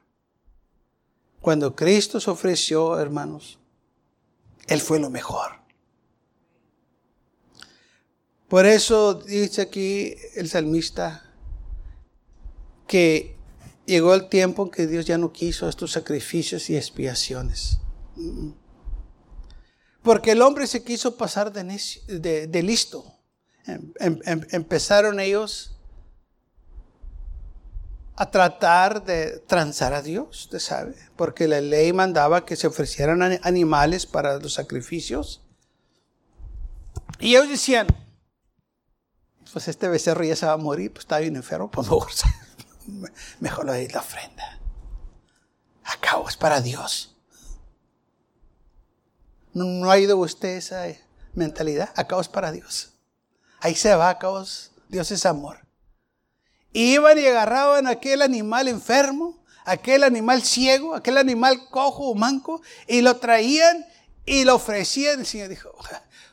Cuando 1.41 1.75
Cristo 1.75 2.21
se 2.21 2.31
ofreció, 2.31 2.99
hermanos, 2.99 3.59
Él 4.67 4.81
fue 4.81 4.99
lo 4.99 5.11
mejor. 5.11 5.63
Por 8.49 8.67
eso 8.67 9.15
dice 9.15 9.63
aquí 9.63 10.15
el 10.35 10.49
salmista 10.49 11.25
que 12.87 13.37
llegó 13.87 14.15
el 14.15 14.29
tiempo 14.29 14.65
en 14.65 14.71
que 14.71 14.87
Dios 14.87 15.07
ya 15.07 15.19
no 15.19 15.33
quiso 15.33 15.69
estos 15.69 15.93
sacrificios 15.93 16.69
y 16.69 16.77
expiaciones. 16.77 17.79
Porque 20.03 20.33
el 20.33 20.43
hombre 20.43 20.67
se 20.67 20.85
quiso 20.85 21.17
pasar 21.17 21.53
de, 21.53 22.63
listo. 22.63 23.05
Em, 23.65 23.93
em, 24.01 24.21
em, 24.27 24.47
empezaron 24.51 25.21
ellos 25.21 25.72
a 28.15 28.31
tratar 28.31 29.05
de 29.05 29.39
transar 29.41 29.95
a 29.95 30.03
Dios, 30.03 30.43
usted 30.43 30.59
sabe, 30.59 30.95
porque 31.17 31.49
la 31.49 31.61
ley 31.61 31.93
mandaba 31.93 32.45
que 32.45 32.57
se 32.57 32.67
ofrecieran 32.67 33.23
animales 33.43 34.07
para 34.07 34.39
los 34.39 34.55
sacrificios. 34.55 35.43
Y 37.19 37.31
ellos 37.31 37.49
decían, 37.49 37.87
pues 39.53 39.69
este 39.69 39.89
becerro 39.89 40.25
ya 40.25 40.37
se 40.37 40.47
va 40.47 40.53
a 40.53 40.59
morir, 40.59 40.93
pues 40.93 41.05
está 41.05 41.19
bien 41.19 41.37
enfermo, 41.37 41.71
pues 41.71 41.87
mejor, 41.89 42.11
mejor 43.41 43.67
la 43.67 44.01
ofrenda. 44.01 44.59
Acabo, 45.85 46.29
es 46.29 46.37
para 46.37 46.61
Dios. 46.61 47.17
¿No, 49.53 49.91
ha 49.91 49.99
ido 49.99 50.17
usted 50.19 50.57
esa 50.57 50.85
mentalidad? 51.35 51.91
Acabo 51.97 52.21
es 52.21 52.29
para 52.29 52.53
Dios. 52.53 52.95
Ahí 53.61 53.75
se 53.75 53.95
va, 53.95 54.11
acabo, 54.11 54.45
Dios 54.89 55.11
es 55.11 55.27
amor. 55.27 55.67
Iban 56.73 57.19
y 57.19 57.27
agarraban 57.27 57.87
aquel 57.87 58.23
animal 58.23 58.69
enfermo, 58.69 59.43
aquel 59.65 60.05
animal 60.05 60.43
ciego, 60.43 60.95
aquel 60.95 61.19
animal 61.19 61.69
cojo 61.71 62.09
o 62.09 62.15
manco, 62.15 62.63
y 62.87 63.03
lo 63.03 63.17
traían 63.17 63.87
y 64.25 64.45
lo 64.45 64.57
ofrecían. 64.57 65.21
El 65.21 65.27
Señor 65.27 65.49
dijo, 65.49 65.71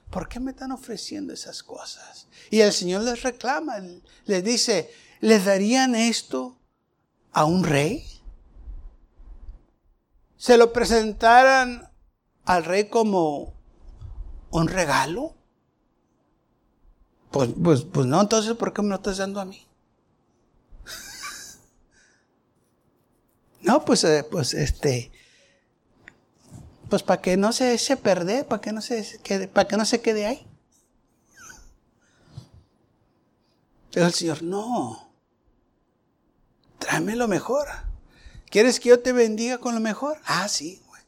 ¿por 0.10 0.30
qué 0.30 0.39
me 0.39 0.52
están 0.52 0.71
ofreciendo 0.71 1.34
esas 1.34 1.63
cosas? 1.63 2.28
Y 2.49 2.62
el 2.62 2.71
Señor 2.71 3.04
les 3.04 3.21
reclama, 3.23 3.75
les 4.25 4.43
dice, 4.43 4.91
¿les 5.19 5.45
darían 5.45 5.95
esto 5.95 6.58
a 7.32 7.45
un 7.45 7.63
rey? 7.63 8.06
¿Se 10.38 10.58
lo 10.58 10.71
presentaran 10.71 11.91
al 12.45 12.63
rey 12.63 12.86
como 12.86 13.54
un 14.52 14.67
regalo? 14.67 15.36
Pues, 17.30 17.49
pues, 17.62 17.82
pues 17.84 18.08
no, 18.08 18.21
entonces 18.21 18.54
¿por 18.56 18.73
qué 18.73 18.82
me 18.82 18.89
lo 18.89 18.95
estás 18.95 19.17
dando 19.17 19.39
a 19.39 19.45
mí? 19.45 19.69
No, 23.62 23.84
pues, 23.84 24.04
eh, 24.04 24.26
pues 24.30 24.54
este, 24.54 25.12
pues 26.89 27.04
para 27.04 27.22
que 27.22 27.38
no 27.38 27.52
se, 27.52 27.78
se 27.78 27.98
perde, 27.98 28.43
para 28.43 28.62
que 28.62 28.72
no 28.72 28.82
se 28.82 29.19
quede, 29.22 29.48
para 29.48 29.67
que 29.67 29.78
no 29.78 29.86
se 29.86 30.02
quede 30.02 30.26
ahí. 30.26 30.45
Pero 33.91 34.06
el 34.06 34.13
Señor, 34.13 34.43
no, 34.43 35.12
tráeme 36.78 37.15
lo 37.15 37.28
mejor. 37.28 37.67
¿Quieres 38.50 38.80
que 38.80 38.89
yo 38.89 39.00
te 39.00 39.13
bendiga 39.13 39.60
con 39.60 39.76
lo 39.76 39.82
mejor? 39.82 40.19
Ah, 40.26 40.48
sí, 40.48 40.82
güey. 40.88 41.02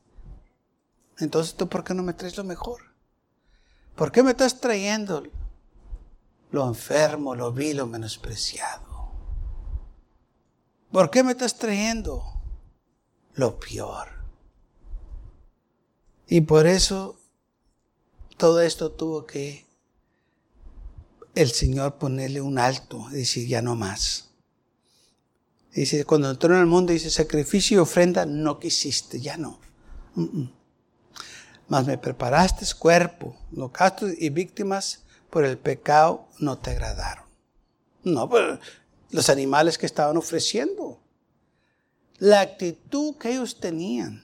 Entonces 1.19 1.55
tú, 1.55 1.67
¿por 1.69 1.83
qué 1.83 1.93
no 1.93 2.03
me 2.03 2.13
traes 2.13 2.37
lo 2.37 2.43
mejor? 2.43 2.81
¿Por 3.95 4.11
qué 4.11 4.23
me 4.23 4.31
estás 4.31 4.59
trayendo 4.59 5.23
lo 6.51 6.67
enfermo, 6.67 7.35
lo 7.35 7.51
vil, 7.51 7.77
lo 7.77 7.87
menospreciado? 7.87 9.11
¿Por 10.91 11.09
qué 11.09 11.23
me 11.23 11.31
estás 11.31 11.57
trayendo 11.57 12.40
lo 13.41 13.60
peor. 13.60 14.08
Y 16.27 16.41
por 16.41 16.67
eso 16.67 17.19
todo 18.38 18.62
esto 18.62 18.91
tuvo 18.91 19.25
que 19.25 19.65
el 21.34 21.49
Señor 21.49 21.97
ponerle 21.97 22.39
un 22.39 22.60
alto, 22.60 23.08
decir 23.10 23.47
ya 23.47 23.63
no 23.63 23.75
más. 23.75 24.30
Dice, 25.73 26.06
cuando 26.06 26.30
entró 26.30 26.54
en 26.54 26.62
el 26.62 26.67
mundo, 26.67 26.93
dice, 26.93 27.10
sacrificio 27.10 27.77
y 27.77 27.80
ofrenda 27.80 28.25
no 28.25 28.60
quisiste, 28.60 29.19
ya 29.19 29.38
no. 29.38 29.60
Mas 31.67 31.88
me 31.88 31.97
preparaste 31.97 32.65
cuerpo, 32.77 33.36
holocaustos 33.56 34.12
y 34.19 34.30
víctimas 34.30 35.04
por 35.32 35.45
el 35.45 35.58
pecado 35.58 36.27
no 36.38 36.60
te 36.60 36.71
agradaron. 36.71 37.25
No, 38.04 38.30
pues 38.30 38.60
los 39.10 39.30
animales 39.30 39.77
que 39.80 39.88
estaban 39.88 40.17
ofreciendo 40.17 41.01
la 42.21 42.41
actitud 42.41 43.15
que 43.15 43.31
ellos 43.31 43.60
tenían. 43.60 44.23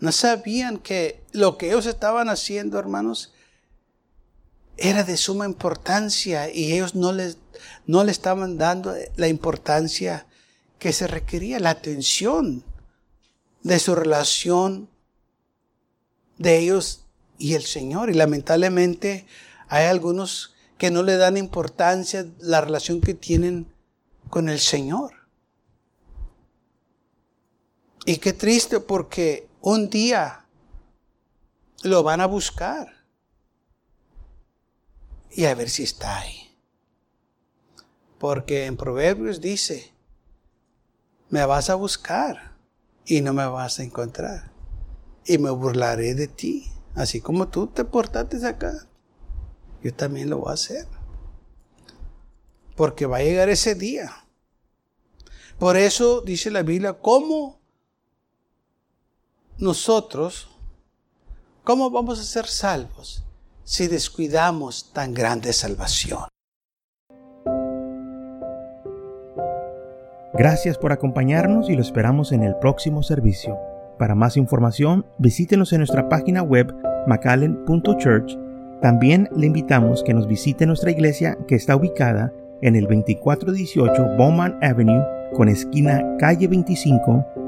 No 0.00 0.12
sabían 0.12 0.78
que 0.78 1.22
lo 1.32 1.58
que 1.58 1.66
ellos 1.66 1.84
estaban 1.84 2.30
haciendo, 2.30 2.78
hermanos, 2.78 3.34
era 4.78 5.04
de 5.04 5.18
suma 5.18 5.44
importancia 5.44 6.50
y 6.50 6.72
ellos 6.72 6.94
no 6.94 7.12
les, 7.12 7.36
no 7.86 8.02
le 8.02 8.12
estaban 8.12 8.56
dando 8.56 8.94
la 9.16 9.28
importancia 9.28 10.26
que 10.78 10.94
se 10.94 11.06
requería, 11.06 11.60
la 11.60 11.68
atención 11.68 12.64
de 13.62 13.78
su 13.78 13.94
relación 13.94 14.88
de 16.38 16.60
ellos 16.60 17.04
y 17.36 17.52
el 17.56 17.62
Señor. 17.64 18.08
Y 18.08 18.14
lamentablemente 18.14 19.26
hay 19.68 19.84
algunos 19.84 20.54
que 20.78 20.90
no 20.90 21.02
le 21.02 21.18
dan 21.18 21.36
importancia 21.36 22.26
la 22.40 22.62
relación 22.62 23.02
que 23.02 23.12
tienen 23.12 23.66
con 24.30 24.48
el 24.48 24.60
Señor. 24.60 25.17
Y 28.08 28.16
qué 28.16 28.32
triste 28.32 28.80
porque 28.80 29.50
un 29.60 29.90
día 29.90 30.46
lo 31.82 32.02
van 32.02 32.22
a 32.22 32.26
buscar 32.26 33.04
y 35.30 35.44
a 35.44 35.54
ver 35.54 35.68
si 35.68 35.82
está 35.82 36.20
ahí. 36.20 36.56
Porque 38.18 38.64
en 38.64 38.78
Proverbios 38.78 39.42
dice, 39.42 39.92
me 41.28 41.44
vas 41.44 41.68
a 41.68 41.74
buscar 41.74 42.56
y 43.04 43.20
no 43.20 43.34
me 43.34 43.44
vas 43.44 43.78
a 43.78 43.82
encontrar. 43.82 44.52
Y 45.26 45.36
me 45.36 45.50
burlaré 45.50 46.14
de 46.14 46.28
ti. 46.28 46.72
Así 46.94 47.20
como 47.20 47.48
tú 47.48 47.66
te 47.66 47.84
portaste 47.84 48.42
acá, 48.46 48.88
yo 49.82 49.92
también 49.92 50.30
lo 50.30 50.38
voy 50.38 50.50
a 50.52 50.54
hacer. 50.54 50.86
porque 52.74 53.04
va 53.04 53.18
a 53.18 53.22
llegar 53.22 53.50
ese 53.50 53.74
día. 53.74 54.24
Por 55.58 55.76
eso 55.76 56.22
dice 56.22 56.50
la 56.50 56.62
Biblia, 56.62 56.94
¿cómo 57.02 57.57
nosotros, 59.58 60.48
cómo 61.64 61.90
vamos 61.90 62.20
a 62.20 62.24
ser 62.24 62.46
salvos 62.46 63.24
si 63.64 63.88
descuidamos 63.88 64.92
tan 64.92 65.12
grande 65.12 65.52
salvación? 65.52 66.20
Gracias 70.32 70.78
por 70.78 70.92
acompañarnos 70.92 71.68
y 71.68 71.74
lo 71.74 71.82
esperamos 71.82 72.30
en 72.30 72.44
el 72.44 72.54
próximo 72.56 73.02
servicio. 73.02 73.58
Para 73.98 74.14
más 74.14 74.36
información, 74.36 75.04
visítenos 75.18 75.72
en 75.72 75.78
nuestra 75.78 76.08
página 76.08 76.42
web 76.42 76.72
macallen.church. 77.08 78.38
También 78.80 79.28
le 79.36 79.46
invitamos 79.46 80.04
que 80.04 80.14
nos 80.14 80.28
visite 80.28 80.66
nuestra 80.66 80.92
iglesia 80.92 81.36
que 81.48 81.56
está 81.56 81.74
ubicada 81.74 82.32
en 82.62 82.76
el 82.76 82.84
2418 82.84 84.16
Bowman 84.16 84.56
Avenue 84.62 85.02
con 85.34 85.48
esquina 85.48 86.04
calle 86.20 86.46
25 86.46 87.47